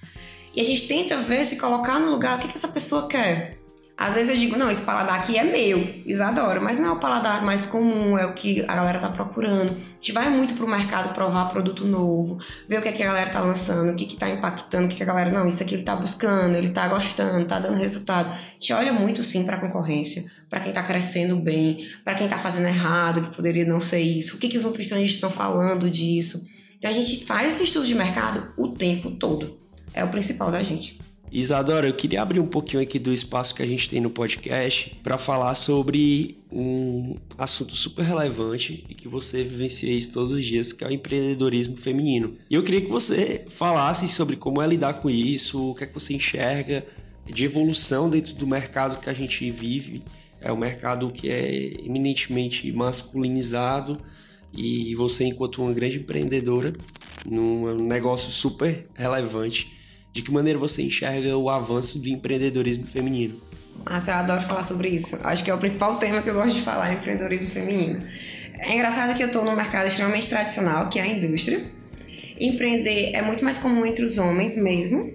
E 0.55 0.61
a 0.61 0.63
gente 0.63 0.88
tenta 0.88 1.17
ver, 1.17 1.43
se 1.43 1.57
colocar 1.57 1.99
no 1.99 2.11
lugar, 2.11 2.38
o 2.38 2.41
que, 2.41 2.47
que 2.47 2.55
essa 2.55 2.69
pessoa 2.69 3.09
quer. 3.09 3.57
Às 3.97 4.15
vezes 4.15 4.34
eu 4.34 4.38
digo, 4.38 4.58
não, 4.58 4.69
esse 4.69 4.81
paladar 4.81 5.17
aqui 5.17 5.38
é 5.38 5.43
meu, 5.43 5.79
Isadora, 6.05 6.60
mas 6.60 6.77
não 6.77 6.89
é 6.89 6.91
o 6.91 6.99
paladar 6.99 7.45
mais 7.45 7.65
comum, 7.65 8.17
é 8.17 8.25
o 8.25 8.34
que 8.34 8.62
a 8.67 8.75
galera 8.75 8.99
tá 8.99 9.08
procurando. 9.08 9.71
A 9.71 9.95
gente 9.95 10.12
vai 10.12 10.29
muito 10.29 10.53
pro 10.53 10.67
mercado 10.67 11.13
provar 11.13 11.45
produto 11.45 11.86
novo, 11.86 12.38
ver 12.67 12.79
o 12.79 12.81
que, 12.81 12.89
é 12.89 12.91
que 12.91 13.01
a 13.01 13.05
galera 13.05 13.29
tá 13.29 13.39
lançando, 13.39 13.93
o 13.93 13.95
que, 13.95 14.05
que 14.05 14.17
tá 14.17 14.29
impactando, 14.29 14.86
o 14.86 14.89
que, 14.89 14.97
que 14.97 15.03
a 15.03 15.05
galera, 15.05 15.31
não, 15.31 15.47
isso 15.47 15.63
aqui 15.63 15.75
ele 15.75 15.84
tá 15.84 15.95
buscando, 15.95 16.55
ele 16.55 16.69
tá 16.69 16.89
gostando, 16.89 17.45
tá 17.45 17.58
dando 17.58 17.77
resultado. 17.77 18.34
A 18.34 18.38
gente 18.60 18.73
olha 18.73 18.91
muito 18.91 19.23
sim 19.23 19.45
pra 19.45 19.62
concorrência, 19.62 20.25
para 20.49 20.60
quem 20.60 20.73
tá 20.73 20.84
crescendo 20.84 21.38
bem, 21.38 21.88
para 22.03 22.15
quem 22.15 22.27
tá 22.27 22.38
fazendo 22.38 22.67
errado, 22.67 23.21
que 23.21 23.34
poderia 23.34 23.65
não 23.65 23.79
ser 23.79 24.01
isso, 24.01 24.36
o 24.36 24.39
que, 24.39 24.49
que 24.49 24.58
os 24.58 24.65
nutricionistas 24.65 25.15
estão 25.15 25.29
falando 25.29 25.89
disso. 25.89 26.45
Então 26.77 26.91
a 26.91 26.93
gente 26.93 27.25
faz 27.25 27.53
esse 27.53 27.63
estudo 27.63 27.86
de 27.86 27.95
mercado 27.95 28.51
o 28.58 28.67
tempo 28.67 29.12
todo. 29.12 29.58
É 29.93 30.03
o 30.03 30.10
principal 30.10 30.51
da 30.51 30.62
gente. 30.62 30.99
Isadora, 31.38 31.86
eu 31.86 31.93
queria 31.93 32.21
abrir 32.21 32.39
um 32.39 32.48
pouquinho 32.48 32.82
aqui 32.82 32.98
do 32.98 33.12
espaço 33.12 33.54
que 33.54 33.62
a 33.62 33.65
gente 33.65 33.89
tem 33.89 34.00
no 34.00 34.10
podcast 34.10 34.98
para 35.04 35.17
falar 35.17 35.54
sobre 35.56 36.38
um 36.50 37.17
assunto 37.38 37.76
super 37.76 38.06
relevante 38.06 38.86
e 38.88 38.95
que 38.95 39.10
você 39.10 39.43
vivencia 39.43 39.91
isso 39.91 40.13
todos 40.13 40.32
os 40.32 40.45
dias, 40.45 40.71
que 40.71 40.86
é 40.86 40.88
o 40.88 40.91
empreendedorismo 40.93 41.76
feminino. 41.76 42.36
E 42.50 42.56
eu 42.56 42.63
queria 42.63 42.80
que 42.80 42.89
você 42.89 43.43
falasse 43.50 44.08
sobre 44.08 44.38
como 44.38 44.62
é 44.62 44.67
lidar 44.67 44.93
com 44.93 45.10
isso, 45.10 45.71
o 45.71 45.76
que 45.76 45.84
é 45.84 45.88
que 45.88 45.93
você 45.93 46.13
enxerga 46.13 46.86
de 47.26 47.43
evolução 47.43 48.10
dentro 48.10 48.34
do 48.36 48.48
mercado 48.48 49.02
que 49.02 49.10
a 49.10 49.13
gente 49.13 49.52
vive. 49.52 50.04
É 50.39 50.54
um 50.54 50.58
mercado 50.58 51.12
que 51.12 51.30
é 51.30 51.82
eminentemente 51.86 52.71
masculinizado 52.71 53.98
e 54.54 54.95
você, 54.95 55.26
enquanto 55.26 55.62
uma 55.62 55.74
grande 55.74 55.98
empreendedora, 55.98 56.71
num 57.30 57.76
negócio 57.76 58.32
super 58.32 58.88
relevante, 58.95 59.76
de 60.15 60.21
que 60.21 60.32
maneira 60.32 60.58
você 60.58 60.82
enxerga 60.82 61.38
o 61.38 61.49
avanço 61.49 61.99
do 61.99 62.08
empreendedorismo 62.08 62.88
feminino? 62.88 63.41
Nossa, 63.86 64.12
eu 64.12 64.15
adoro 64.15 64.41
falar 64.43 64.63
sobre 64.63 64.88
isso. 64.88 65.19
Acho 65.21 65.43
que 65.43 65.51
é 65.51 65.54
o 65.54 65.58
principal 65.58 65.97
tema 65.97 66.21
que 66.21 66.30
eu 66.30 66.34
gosto 66.34 66.56
de 66.56 66.62
falar, 66.62 66.93
empreendedorismo 66.93 67.49
feminino. 67.49 68.01
É 68.58 68.73
engraçado 68.73 69.13
que 69.13 69.21
eu 69.21 69.28
estou 69.28 69.43
num 69.43 69.54
mercado 69.58 69.88
extremamente 69.88 70.30
tradicional, 70.30 70.88
que 70.88 70.99
é 70.99 71.01
a 71.01 71.08
indústria. 71.08 71.62
Empreender 72.39 73.12
é 73.13 73.21
muito 73.21 73.43
mais 73.43 73.58
comum 73.58 73.86
entre 73.86 74.06
os 74.06 74.17
homens 74.17 74.56
mesmo. 74.56 75.13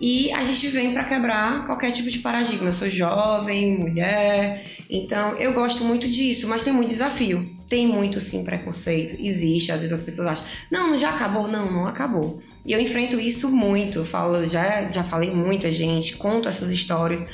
E 0.00 0.32
a 0.32 0.42
gente 0.42 0.66
vem 0.66 0.92
para 0.92 1.04
quebrar 1.04 1.64
qualquer 1.64 1.92
tipo 1.92 2.10
de 2.10 2.18
paradigma. 2.18 2.66
Eu 2.66 2.72
sou 2.72 2.90
jovem, 2.90 3.78
mulher, 3.78 4.66
então 4.90 5.36
eu 5.36 5.52
gosto 5.52 5.84
muito 5.84 6.08
disso, 6.08 6.48
mas 6.48 6.62
tem 6.62 6.72
muito 6.72 6.88
desafio. 6.88 7.57
Tem 7.68 7.86
muito 7.86 8.20
sim 8.20 8.44
preconceito, 8.44 9.16
existe. 9.20 9.70
Às 9.70 9.82
vezes 9.82 9.98
as 9.98 10.04
pessoas 10.04 10.28
acham, 10.28 10.44
não, 10.70 10.96
já 10.96 11.10
acabou. 11.10 11.46
Não, 11.46 11.70
não 11.70 11.86
acabou. 11.86 12.38
E 12.64 12.72
eu 12.72 12.80
enfrento 12.80 13.20
isso 13.20 13.50
muito. 13.50 14.04
Falo, 14.04 14.46
já, 14.46 14.88
já 14.88 15.04
falei 15.04 15.30
muita 15.30 15.70
gente, 15.70 16.16
conto 16.16 16.48
essas 16.48 16.70
histórias 16.70 17.24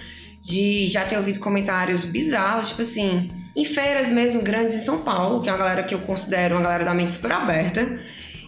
de 0.44 0.86
já 0.86 1.06
ter 1.06 1.16
ouvido 1.16 1.40
comentários 1.40 2.04
bizarros, 2.04 2.68
tipo 2.68 2.82
assim, 2.82 3.30
em 3.56 3.64
feiras 3.64 4.10
mesmo 4.10 4.42
grandes 4.42 4.74
em 4.74 4.80
São 4.80 4.98
Paulo, 4.98 5.42
que 5.42 5.48
é 5.48 5.52
uma 5.52 5.58
galera 5.58 5.82
que 5.82 5.94
eu 5.94 6.00
considero 6.00 6.54
uma 6.54 6.62
galera 6.62 6.84
da 6.84 6.92
mente 6.92 7.12
super 7.12 7.32
aberta, 7.32 7.98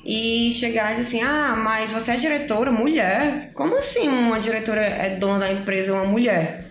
e 0.04 0.52
chegar 0.52 0.92
e 0.92 0.96
dizer 0.96 1.06
assim: 1.08 1.22
ah, 1.22 1.56
mas 1.56 1.90
você 1.90 2.12
é 2.12 2.16
diretora, 2.16 2.70
mulher? 2.70 3.50
Como 3.54 3.76
assim 3.76 4.08
uma 4.08 4.38
diretora 4.38 4.82
é 4.82 5.16
dona 5.16 5.40
da 5.40 5.52
empresa 5.52 5.94
uma 5.94 6.04
mulher? 6.04 6.66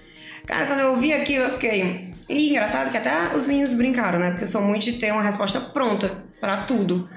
Cara, 0.46 0.68
quando 0.68 0.82
eu 0.82 0.92
ouvi 0.92 1.12
aquilo, 1.12 1.46
eu 1.46 1.52
fiquei. 1.54 2.05
E 2.28 2.50
engraçado 2.50 2.92
que 2.92 2.98
até 2.98 3.36
os 3.36 3.46
meninos 3.46 3.74
brincaram, 3.74 4.20
né? 4.20 4.30
Porque 4.32 4.44
eu 4.44 4.48
sou 4.48 4.62
muito 4.62 4.84
de 4.84 4.94
ter 4.94 5.12
uma 5.12 5.22
resposta 5.22 5.60
pronta 5.60 6.26
para 6.42 6.58
tudo. 6.64 7.08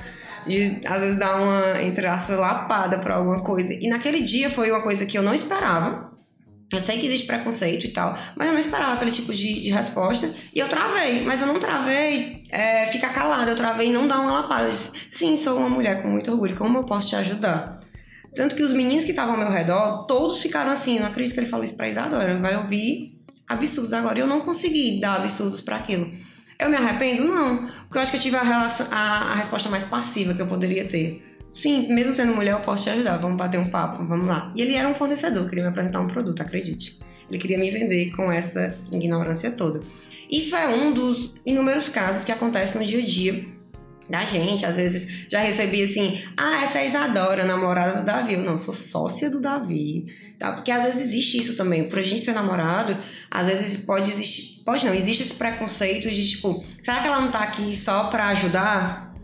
De 0.47 0.81
às 0.87 1.01
vezes 1.01 1.19
dar 1.19 1.37
uma, 1.37 1.83
entre 1.83 2.07
aspas, 2.07 2.39
lapada 2.39 2.99
pra 2.99 3.15
alguma 3.15 3.43
coisa. 3.43 3.73
E 3.73 3.89
naquele 3.89 4.21
dia 4.21 4.51
foi 4.51 4.71
uma 4.71 4.83
coisa 4.83 5.07
que 5.07 5.17
eu 5.17 5.23
não 5.23 5.35
esperava. 5.35 6.09
Eu 6.71 6.83
sei 6.83 6.99
que 6.99 7.07
existe 7.07 7.27
preconceito 7.27 7.87
e 7.87 7.93
tal, 7.93 8.19
mas 8.37 8.47
eu 8.47 8.53
não 8.53 8.61
esperava 8.61 8.93
aquele 8.93 9.11
tipo 9.11 9.33
de, 9.33 9.63
de 9.63 9.71
resposta. 9.71 10.31
E 10.55 10.59
eu 10.59 10.69
travei, 10.69 11.25
mas 11.25 11.41
eu 11.41 11.47
não 11.47 11.59
travei 11.59 12.45
é, 12.51 12.85
ficar 12.87 13.09
calada, 13.11 13.51
eu 13.51 13.57
travei 13.57 13.91
não 13.91 14.07
dar 14.07 14.21
uma 14.21 14.33
lapada. 14.33 14.65
Eu 14.65 14.71
disse, 14.71 14.93
Sim, 15.11 15.35
sou 15.39 15.57
uma 15.57 15.71
mulher 15.71 16.03
com 16.03 16.09
muito 16.09 16.31
orgulho, 16.31 16.55
como 16.57 16.77
eu 16.77 16.85
posso 16.85 17.09
te 17.09 17.17
ajudar? 17.17 17.81
Tanto 18.35 18.55
que 18.55 18.63
os 18.63 18.73
meninos 18.73 19.05
que 19.05 19.11
estavam 19.13 19.35
ao 19.35 19.41
meu 19.41 19.51
redor, 19.51 20.05
todos 20.05 20.43
ficaram 20.43 20.71
assim, 20.71 20.99
não 20.99 21.07
acredito 21.07 21.33
que 21.33 21.41
ele 21.41 21.47
falou 21.49 21.65
isso 21.65 21.77
pra 21.77 21.89
Isadora, 21.89 22.37
vai 22.37 22.57
ouvir 22.57 23.18
absurdos. 23.49 23.93
Agora, 23.93 24.19
eu 24.19 24.27
não 24.27 24.41
consegui 24.41 25.01
dar 25.01 25.17
absurdos 25.17 25.61
para 25.61 25.77
aquilo. 25.77 26.11
Eu 26.59 26.69
me 26.69 26.77
arrependo? 26.77 27.25
Não, 27.25 27.67
porque 27.67 27.99
eu 27.99 28.03
acho 28.03 28.11
que 28.11 28.17
eu 28.17 28.23
tive 28.23 28.37
a, 28.37 28.43
relação, 28.43 28.87
a, 28.91 29.33
a 29.33 29.35
resposta 29.37 29.69
mais 29.69 29.85
passiva 29.85 30.35
que 30.35 30.43
eu 30.43 30.47
poderia 30.47 30.85
ter. 30.85 31.25
Sim, 31.51 31.93
mesmo 31.93 32.15
sendo 32.15 32.35
mulher, 32.35 32.53
eu 32.53 32.61
posso 32.61 32.85
te 32.85 32.91
ajudar. 32.91 33.17
Vamos 33.17 33.37
bater 33.37 33.59
um 33.59 33.71
papo, 33.71 34.05
vamos 34.05 34.27
lá. 34.27 34.53
E 34.55 34.61
ele 34.61 34.75
era 34.75 34.89
um 34.89 34.95
fornecedor, 34.95 35.49
queria 35.49 35.65
me 35.65 35.71
apresentar 35.71 36.01
um 36.01 36.07
produto, 36.07 36.41
acredite. 36.41 36.99
Ele 37.29 37.39
queria 37.39 37.59
me 37.59 37.71
vender 37.71 38.11
com 38.13 38.31
essa 38.31 38.77
ignorância 38.93 39.51
toda. 39.51 39.81
Isso 40.31 40.55
é 40.57 40.69
um 40.69 40.93
dos 40.93 41.33
inúmeros 41.47 41.89
casos 41.89 42.25
que 42.25 42.33
acontecem 42.33 42.81
no 42.81 42.87
dia 42.87 42.99
a 42.99 43.07
dia 43.07 43.58
da 44.09 44.25
gente. 44.25 44.65
Às 44.65 44.77
vezes 44.77 45.27
já 45.29 45.41
recebi 45.41 45.83
assim: 45.83 46.23
ah, 46.37 46.65
essa 46.65 46.79
é 46.79 46.83
a 46.83 46.87
Isadora, 46.87 47.45
namorada 47.45 48.01
do 48.01 48.05
Davi. 48.05 48.35
Eu 48.35 48.43
não, 48.43 48.59
sou 48.59 48.75
sócia 48.75 49.31
do 49.31 49.41
Davi. 49.41 50.07
Tá? 50.39 50.53
Porque 50.53 50.71
às 50.71 50.85
vezes 50.85 51.09
existe 51.09 51.39
isso 51.39 51.57
também. 51.57 51.89
Por 51.89 51.99
a 51.99 52.03
gente 52.03 52.21
ser 52.21 52.33
namorado, 52.33 52.97
às 53.31 53.47
vezes 53.47 53.77
pode 53.79 54.11
existir. 54.11 54.63
Pode 54.65 54.85
não, 54.85 54.95
existe 54.95 55.23
esse 55.23 55.35
preconceito 55.35 56.11
de 56.11 56.29
tipo: 56.29 56.65
será 56.81 57.01
que 57.01 57.07
ela 57.07 57.21
não 57.21 57.31
tá 57.31 57.41
aqui 57.41 57.77
só 57.77 58.05
pra 58.05 58.29
ajudar? 58.29 59.15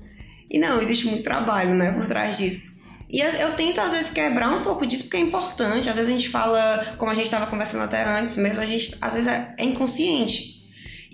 E 0.50 0.58
não, 0.58 0.80
existe 0.80 1.06
muito 1.06 1.22
trabalho, 1.22 1.74
né, 1.74 1.90
por 1.92 2.06
trás 2.06 2.38
disso. 2.38 2.74
E 3.10 3.20
eu 3.20 3.52
tento, 3.54 3.80
às 3.80 3.92
vezes, 3.92 4.10
quebrar 4.10 4.48
um 4.48 4.62
pouco 4.62 4.86
disso, 4.86 5.04
porque 5.04 5.16
é 5.16 5.20
importante. 5.20 5.88
Às 5.88 5.94
vezes 5.94 6.10
a 6.10 6.16
gente 6.16 6.28
fala, 6.28 6.96
como 6.98 7.10
a 7.10 7.14
gente 7.14 7.26
estava 7.26 7.46
conversando 7.46 7.84
até 7.84 8.04
antes 8.04 8.36
mesmo, 8.36 8.60
a 8.60 8.66
gente, 8.66 8.96
às 9.00 9.12
vezes, 9.14 9.28
é, 9.28 9.54
é 9.58 9.64
inconsciente. 9.64 10.53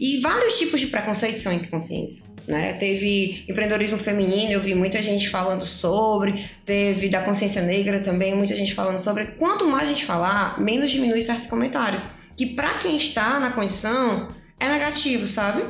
E 0.01 0.19
vários 0.21 0.59
tipos 0.59 0.81
de 0.81 0.87
preconceitos 0.87 1.43
são 1.43 1.53
inconscientes. 1.53 2.23
Né? 2.49 2.73
Teve 2.73 3.45
empreendedorismo 3.47 3.99
feminino, 3.99 4.51
eu 4.51 4.61
vi 4.61 4.75
muita 4.75 5.03
gente 5.03 5.29
falando 5.29 5.67
sobre, 5.67 6.43
teve 6.65 7.11
da 7.11 7.21
consciência 7.21 7.61
negra 7.61 8.01
também, 8.01 8.35
muita 8.35 8.57
gente 8.57 8.75
falando 8.75 8.99
sobre. 8.99 9.27
Quanto 9.33 9.69
mais 9.69 9.89
a 9.89 9.93
gente 9.93 10.07
falar, 10.07 10.59
menos 10.59 10.91
diminui 10.91 11.21
certos 11.21 11.47
comentários. 11.47 12.05
Que 12.35 12.47
para 12.47 12.79
quem 12.79 12.97
está 12.97 13.39
na 13.39 13.51
condição 13.51 14.31
é 14.59 14.69
negativo, 14.71 15.27
sabe? 15.27 15.63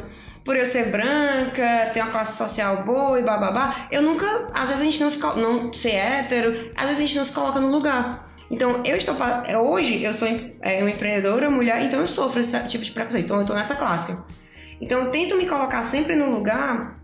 Por 0.44 0.56
eu 0.56 0.64
ser 0.64 0.90
branca, 0.90 1.90
ter 1.92 2.00
uma 2.00 2.12
classe 2.12 2.38
social 2.38 2.84
boa 2.84 3.18
e 3.18 3.22
bababá, 3.22 3.88
eu 3.90 4.00
nunca. 4.00 4.26
Às 4.54 4.68
vezes 4.68 4.80
a 4.80 4.84
gente 4.84 5.00
não 5.00 5.10
se. 5.10 5.18
não 5.18 5.72
ser 5.74 5.96
hétero, 5.96 6.70
às 6.76 6.84
vezes 6.86 6.98
a 6.98 7.06
gente 7.06 7.16
não 7.16 7.24
se 7.24 7.32
coloca 7.32 7.60
no 7.60 7.70
lugar. 7.70 8.29
Então, 8.50 8.82
eu 8.84 8.96
estou. 8.96 9.14
Hoje 9.70 10.02
eu 10.02 10.12
sou 10.12 10.28
é, 10.60 10.80
uma 10.80 10.90
empreendedora 10.90 11.50
mulher, 11.50 11.82
então 11.84 12.00
eu 12.00 12.08
sofro 12.08 12.40
esse 12.40 12.58
tipo 12.68 12.84
de 12.84 12.90
preconceito. 12.90 13.24
Então, 13.24 13.36
eu 13.36 13.42
estou 13.42 13.56
nessa 13.56 13.76
classe. 13.76 14.16
Então 14.80 14.98
eu 14.98 15.10
tento 15.10 15.36
me 15.36 15.46
colocar 15.46 15.82
sempre 15.82 16.16
no 16.16 16.30
lugar 16.30 16.98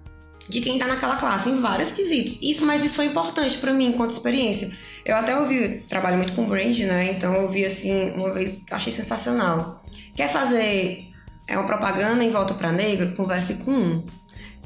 de 0.49 0.61
quem 0.61 0.75
está 0.75 0.87
naquela 0.87 1.17
classe, 1.17 1.51
em 1.51 1.61
vários 1.61 1.91
quesitos. 1.91 2.39
Isso, 2.41 2.65
mas 2.65 2.83
isso 2.83 2.97
foi 2.97 3.07
importante 3.07 3.59
para 3.59 3.73
mim 3.73 3.89
enquanto 3.89 4.13
experiência. 4.13 4.71
Eu 5.05 5.17
até 5.17 5.39
ouvi, 5.39 5.85
trabalho 5.89 6.17
muito 6.17 6.33
com 6.33 6.47
brand, 6.47 6.79
né? 6.81 7.11
Então 7.11 7.35
eu 7.35 7.43
ouvi 7.43 7.65
assim, 7.65 8.11
uma 8.13 8.33
vez, 8.33 8.59
achei 8.71 8.93
sensacional. 8.93 9.85
Quer 10.15 10.31
fazer 10.31 11.07
é 11.47 11.57
uma 11.57 11.67
propaganda 11.67 12.25
em 12.25 12.31
volta 12.31 12.55
para 12.55 12.73
negro? 12.73 13.15
Converse 13.15 13.55
com 13.57 13.71
um. 13.71 14.05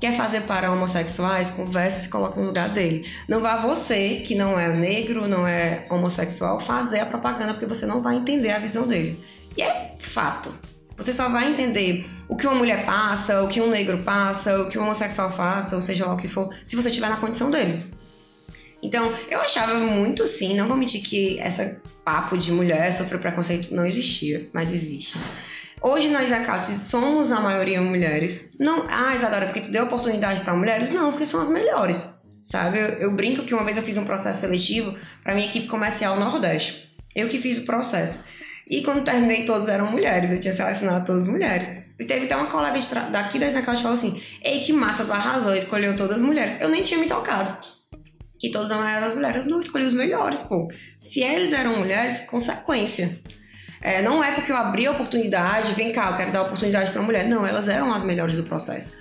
Quer 0.00 0.16
fazer 0.16 0.42
para 0.42 0.72
homossexuais? 0.72 1.50
Converse 1.50 2.04
se 2.04 2.08
coloque 2.08 2.38
no 2.38 2.46
lugar 2.46 2.70
dele. 2.70 3.06
Não 3.28 3.40
vá 3.40 3.56
você, 3.56 4.22
que 4.26 4.34
não 4.34 4.58
é 4.58 4.68
negro, 4.68 5.28
não 5.28 5.46
é 5.46 5.86
homossexual, 5.90 6.58
fazer 6.58 7.00
a 7.00 7.06
propaganda, 7.06 7.52
porque 7.52 7.66
você 7.66 7.84
não 7.84 8.00
vai 8.00 8.16
entender 8.16 8.50
a 8.50 8.58
visão 8.58 8.88
dele. 8.88 9.22
E 9.56 9.62
é 9.62 9.94
fato. 10.00 10.58
Você 10.96 11.12
só 11.12 11.28
vai 11.28 11.50
entender 11.50 12.06
o 12.28 12.36
que 12.36 12.46
uma 12.46 12.56
mulher 12.56 12.86
passa, 12.86 13.42
o 13.42 13.48
que 13.48 13.60
um 13.60 13.68
negro 13.68 14.02
passa, 14.02 14.62
o 14.62 14.70
que 14.70 14.78
um 14.78 14.82
homossexual 14.82 15.30
passa, 15.30 15.76
ou 15.76 15.82
seja 15.82 16.06
lá 16.06 16.14
o 16.14 16.16
que 16.16 16.28
for, 16.28 16.54
se 16.64 16.76
você 16.76 16.88
estiver 16.88 17.10
na 17.10 17.16
condição 17.16 17.50
dele. 17.50 17.84
Então, 18.82 19.12
eu 19.30 19.40
achava 19.40 19.74
muito 19.74 20.26
sim, 20.26 20.56
não 20.56 20.66
vou 20.66 20.76
mentir 20.76 21.02
que 21.02 21.38
essa 21.40 21.80
papo 22.02 22.38
de 22.38 22.50
mulher 22.50 22.90
sofrer 22.92 23.20
preconceito 23.20 23.74
não 23.74 23.84
existia, 23.84 24.48
mas 24.52 24.72
existe. 24.72 25.18
Hoje 25.82 26.08
nós 26.10 26.28
Zacates 26.28 26.76
somos 26.76 27.32
a 27.32 27.40
maioria 27.40 27.80
mulheres. 27.80 28.50
Não, 28.58 28.84
ah, 28.90 29.14
Isadora, 29.16 29.46
porque 29.46 29.60
tu 29.60 29.70
deu 29.70 29.84
oportunidade 29.84 30.42
para 30.42 30.54
mulheres? 30.54 30.90
Não, 30.90 31.10
porque 31.10 31.24
são 31.24 31.40
as 31.40 31.48
melhores. 31.48 32.06
Sabe? 32.42 32.78
Eu, 32.78 32.84
eu, 32.84 33.12
brinco 33.12 33.44
que 33.44 33.54
uma 33.54 33.64
vez 33.64 33.78
eu 33.78 33.82
fiz 33.82 33.96
um 33.96 34.04
processo 34.04 34.40
seletivo 34.40 34.94
para 35.22 35.34
minha 35.34 35.46
equipe 35.46 35.66
comercial 35.66 36.18
Nordeste. 36.18 36.90
Eu 37.14 37.28
que 37.28 37.38
fiz 37.38 37.56
o 37.58 37.64
processo. 37.64 38.18
E 38.68 38.82
quando 38.82 39.04
terminei, 39.04 39.46
todos 39.46 39.68
eram 39.68 39.90
mulheres. 39.90 40.30
Eu 40.30 40.38
tinha 40.38 40.52
selecionado 40.52 41.06
todas 41.06 41.26
mulheres. 41.26 41.80
E 41.98 42.04
teve 42.04 42.26
até 42.26 42.36
uma 42.36 42.46
colega 42.46 42.78
daqui 43.10 43.38
da 43.38 43.46
Snacaut 43.46 43.78
que 43.78 43.82
falou 43.82 43.98
assim: 43.98 44.22
Ei, 44.42 44.60
que 44.60 44.72
massa, 44.74 45.04
tu 45.04 45.12
arrasou, 45.12 45.54
escolheu 45.54 45.96
todas 45.96 46.16
as 46.16 46.22
mulheres. 46.22 46.60
Eu 46.60 46.68
nem 46.68 46.82
tinha 46.82 47.00
me 47.00 47.06
tocado. 47.06 47.56
Que 48.38 48.50
todas 48.50 48.70
eram 48.70 49.06
as 49.06 49.14
mulheres. 49.14 49.44
Eu 49.44 49.50
não 49.50 49.60
escolhi 49.60 49.86
os 49.86 49.94
melhores, 49.94 50.42
pô. 50.42 50.68
Se 50.98 51.20
eles 51.20 51.52
eram 51.52 51.78
mulheres, 51.78 52.20
consequência. 52.20 53.18
É, 53.82 54.02
não 54.02 54.22
é 54.22 54.32
porque 54.32 54.52
eu 54.52 54.56
abri 54.56 54.86
a 54.86 54.90
oportunidade, 54.90 55.72
vem 55.72 55.92
cá, 55.92 56.10
eu 56.10 56.16
quero 56.16 56.32
dar 56.32 56.42
oportunidade 56.42 56.90
para 56.90 57.00
mulher. 57.02 57.26
Não, 57.26 57.46
elas 57.46 57.68
eram 57.68 57.92
as 57.92 58.02
melhores 58.02 58.36
do 58.36 58.42
processo. 58.42 58.92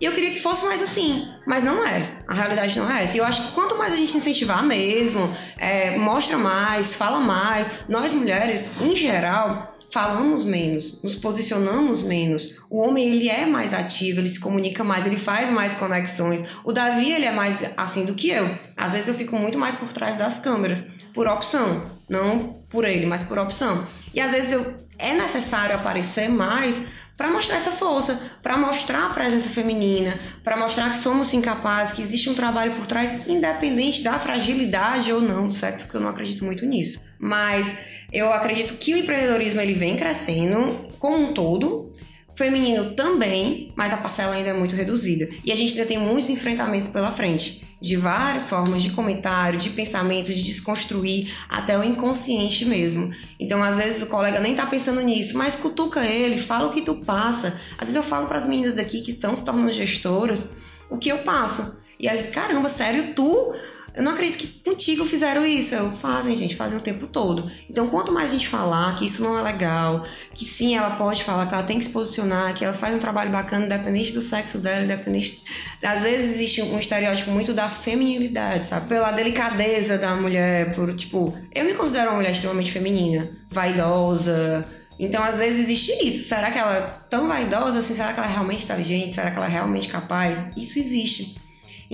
E 0.00 0.04
eu 0.04 0.12
queria 0.12 0.30
que 0.30 0.40
fosse 0.40 0.64
mais 0.64 0.82
assim, 0.82 1.28
mas 1.46 1.62
não 1.62 1.86
é. 1.86 2.04
A 2.26 2.34
realidade 2.34 2.76
não 2.78 2.90
é 2.90 3.04
essa. 3.04 3.16
E 3.16 3.20
eu 3.20 3.24
acho 3.24 3.42
que 3.42 3.52
quanto 3.52 3.78
mais 3.78 3.92
a 3.92 3.96
gente 3.96 4.16
incentivar 4.16 4.62
mesmo, 4.64 5.32
é, 5.56 5.96
mostra 5.96 6.36
mais, 6.36 6.94
fala 6.94 7.20
mais, 7.20 7.70
nós 7.88 8.12
mulheres, 8.12 8.68
em 8.80 8.96
geral, 8.96 9.76
falamos 9.92 10.44
menos, 10.44 11.00
nos 11.04 11.14
posicionamos 11.14 12.02
menos. 12.02 12.56
O 12.68 12.80
homem 12.80 13.08
ele 13.08 13.28
é 13.28 13.46
mais 13.46 13.72
ativo, 13.72 14.18
ele 14.18 14.28
se 14.28 14.40
comunica 14.40 14.82
mais, 14.82 15.06
ele 15.06 15.16
faz 15.16 15.48
mais 15.48 15.72
conexões. 15.74 16.42
O 16.64 16.72
Davi 16.72 17.12
ele 17.12 17.26
é 17.26 17.30
mais 17.30 17.64
assim 17.76 18.04
do 18.04 18.14
que 18.14 18.30
eu. 18.30 18.58
Às 18.76 18.94
vezes 18.94 19.06
eu 19.06 19.14
fico 19.14 19.36
muito 19.36 19.56
mais 19.56 19.76
por 19.76 19.92
trás 19.92 20.16
das 20.16 20.40
câmeras, 20.40 20.82
por 21.14 21.28
opção, 21.28 21.84
não 22.08 22.63
por 22.74 22.84
ele, 22.84 23.06
mas 23.06 23.22
por 23.22 23.38
opção. 23.38 23.86
E 24.12 24.20
às 24.20 24.32
vezes 24.32 24.50
eu 24.50 24.84
é 24.98 25.14
necessário 25.14 25.76
aparecer 25.76 26.28
mais 26.28 26.82
para 27.16 27.30
mostrar 27.30 27.56
essa 27.56 27.70
força, 27.70 28.20
para 28.42 28.56
mostrar 28.56 29.06
a 29.06 29.10
presença 29.10 29.48
feminina, 29.48 30.18
para 30.42 30.56
mostrar 30.56 30.90
que 30.90 30.98
somos 30.98 31.32
incapazes, 31.32 31.92
que 31.94 32.02
existe 32.02 32.28
um 32.28 32.34
trabalho 32.34 32.72
por 32.72 32.86
trás, 32.86 33.28
independente 33.28 34.02
da 34.02 34.18
fragilidade 34.18 35.12
ou 35.12 35.20
não 35.20 35.46
do 35.46 35.52
sexo, 35.52 35.84
porque 35.84 35.96
eu 35.96 36.00
não 36.00 36.10
acredito 36.10 36.44
muito 36.44 36.66
nisso. 36.66 37.00
Mas 37.18 37.72
eu 38.12 38.32
acredito 38.32 38.74
que 38.74 38.94
o 38.94 38.98
empreendedorismo 38.98 39.60
ele 39.60 39.74
vem 39.74 39.96
crescendo 39.96 40.90
como 40.98 41.16
um 41.16 41.32
todo, 41.32 41.94
feminino 42.36 42.92
também, 42.94 43.72
mas 43.76 43.92
a 43.92 43.96
parcela 43.96 44.34
ainda 44.34 44.50
é 44.50 44.52
muito 44.52 44.74
reduzida. 44.74 45.28
E 45.44 45.52
a 45.52 45.56
gente 45.56 45.72
ainda 45.72 45.86
tem 45.86 45.98
muitos 45.98 46.28
enfrentamentos 46.28 46.88
pela 46.88 47.12
frente, 47.12 47.64
de 47.80 47.96
várias 47.96 48.48
formas 48.48 48.82
de 48.82 48.90
comentário, 48.90 49.58
de 49.58 49.70
pensamento, 49.70 50.32
de 50.32 50.42
desconstruir 50.42 51.32
até 51.48 51.78
o 51.78 51.84
inconsciente 51.84 52.64
mesmo. 52.64 53.12
Então, 53.38 53.62
às 53.62 53.76
vezes 53.76 54.02
o 54.02 54.06
colega 54.06 54.40
nem 54.40 54.54
tá 54.54 54.66
pensando 54.66 55.00
nisso, 55.00 55.36
mas 55.36 55.56
cutuca 55.56 56.04
ele, 56.04 56.38
fala 56.38 56.66
o 56.66 56.70
que 56.70 56.82
tu 56.82 56.94
passa. 56.96 57.54
Às 57.78 57.88
vezes 57.88 57.96
eu 57.96 58.02
falo 58.02 58.26
para 58.26 58.38
as 58.38 58.46
meninas 58.46 58.74
daqui 58.74 59.00
que 59.00 59.12
estão 59.12 59.36
se 59.36 59.44
tornando 59.44 59.72
gestoras 59.72 60.44
o 60.90 60.98
que 60.98 61.10
eu 61.10 61.18
passo. 61.18 61.78
E 61.98 62.08
elas, 62.08 62.26
caramba, 62.26 62.68
sério, 62.68 63.14
tu 63.14 63.54
eu 63.94 64.02
não 64.02 64.12
acredito 64.12 64.38
que 64.38 64.46
contigo 64.46 65.04
fizeram 65.04 65.46
isso. 65.46 65.74
Eu, 65.74 65.92
fazem, 65.92 66.36
gente, 66.36 66.56
fazem 66.56 66.76
o 66.76 66.80
tempo 66.80 67.06
todo. 67.06 67.48
Então, 67.70 67.86
quanto 67.88 68.10
mais 68.10 68.30
a 68.30 68.32
gente 68.32 68.48
falar 68.48 68.96
que 68.96 69.06
isso 69.06 69.22
não 69.22 69.38
é 69.38 69.42
legal, 69.42 70.04
que 70.34 70.44
sim, 70.44 70.76
ela 70.76 70.90
pode 70.96 71.22
falar, 71.22 71.46
que 71.46 71.54
ela 71.54 71.62
tem 71.62 71.78
que 71.78 71.84
se 71.84 71.90
posicionar, 71.90 72.52
que 72.54 72.64
ela 72.64 72.74
faz 72.74 72.96
um 72.96 72.98
trabalho 72.98 73.30
bacana, 73.30 73.66
independente 73.66 74.12
do 74.12 74.20
sexo 74.20 74.58
dela, 74.58 74.84
independente. 74.84 75.42
Às 75.82 76.02
vezes 76.02 76.34
existe 76.34 76.60
um 76.62 76.78
estereótipo 76.78 77.30
muito 77.30 77.54
da 77.54 77.68
feminilidade, 77.68 78.64
sabe? 78.66 78.88
Pela 78.88 79.12
delicadeza 79.12 79.96
da 79.96 80.16
mulher, 80.16 80.74
por 80.74 80.92
tipo. 80.94 81.32
Eu 81.54 81.64
me 81.64 81.74
considero 81.74 82.10
uma 82.10 82.16
mulher 82.16 82.32
extremamente 82.32 82.72
feminina, 82.72 83.30
vaidosa. 83.48 84.66
Então, 84.98 85.22
às 85.22 85.38
vezes 85.38 85.60
existe 85.60 85.92
isso. 86.04 86.28
Será 86.28 86.50
que 86.50 86.58
ela 86.58 86.76
é 86.76 86.80
tão 87.08 87.28
vaidosa 87.28 87.78
assim? 87.78 87.94
Será 87.94 88.12
que 88.12 88.18
ela 88.18 88.28
é 88.28 88.32
realmente 88.32 88.64
inteligente? 88.64 89.12
Será 89.12 89.30
que 89.30 89.36
ela 89.36 89.46
é 89.46 89.50
realmente 89.50 89.88
capaz? 89.88 90.48
Isso 90.56 90.80
existe. 90.80 91.43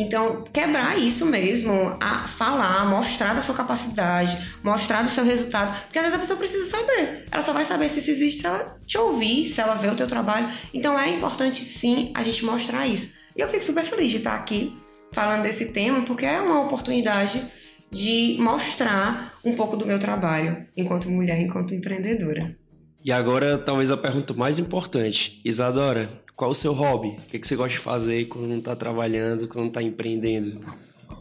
Então, 0.00 0.42
quebrar 0.50 0.98
isso 0.98 1.26
mesmo, 1.26 1.94
a 2.00 2.26
falar, 2.26 2.86
mostrar 2.86 3.34
da 3.34 3.42
sua 3.42 3.54
capacidade, 3.54 4.56
mostrar 4.62 5.02
do 5.02 5.10
seu 5.10 5.22
resultado, 5.22 5.78
porque 5.82 5.98
às 5.98 6.04
vezes 6.04 6.16
a 6.16 6.20
pessoa 6.20 6.38
precisa 6.38 6.70
saber. 6.70 7.26
Ela 7.30 7.42
só 7.42 7.52
vai 7.52 7.66
saber 7.66 7.90
se 7.90 7.98
isso 7.98 8.10
existe 8.10 8.40
se 8.40 8.46
ela 8.46 8.78
te 8.86 8.96
ouvir, 8.96 9.44
se 9.44 9.60
ela 9.60 9.74
ver 9.74 9.92
o 9.92 9.94
teu 9.94 10.06
trabalho. 10.06 10.48
Então, 10.72 10.98
é 10.98 11.10
importante 11.10 11.62
sim 11.62 12.12
a 12.14 12.22
gente 12.22 12.46
mostrar 12.46 12.86
isso. 12.86 13.12
E 13.36 13.42
eu 13.42 13.48
fico 13.48 13.62
super 13.62 13.84
feliz 13.84 14.10
de 14.10 14.16
estar 14.16 14.36
aqui 14.36 14.74
falando 15.12 15.42
desse 15.42 15.66
tema, 15.66 16.00
porque 16.06 16.24
é 16.24 16.40
uma 16.40 16.62
oportunidade 16.62 17.46
de 17.90 18.36
mostrar 18.40 19.38
um 19.44 19.54
pouco 19.54 19.76
do 19.76 19.84
meu 19.84 19.98
trabalho 19.98 20.66
enquanto 20.74 21.10
mulher, 21.10 21.38
enquanto 21.38 21.74
empreendedora. 21.74 22.56
E 23.04 23.12
agora, 23.12 23.58
talvez 23.58 23.90
a 23.90 23.98
pergunta 23.98 24.32
mais 24.32 24.58
importante. 24.58 25.42
Isadora, 25.44 26.08
qual 26.40 26.52
o 26.52 26.54
seu 26.54 26.72
hobby? 26.72 27.18
O 27.18 27.26
que, 27.28 27.38
que 27.38 27.46
você 27.46 27.54
gosta 27.54 27.72
de 27.72 27.78
fazer 27.78 28.24
quando 28.28 28.48
não 28.48 28.60
está 28.60 28.74
trabalhando, 28.74 29.46
quando 29.46 29.60
não 29.60 29.68
está 29.68 29.82
empreendendo? 29.82 30.58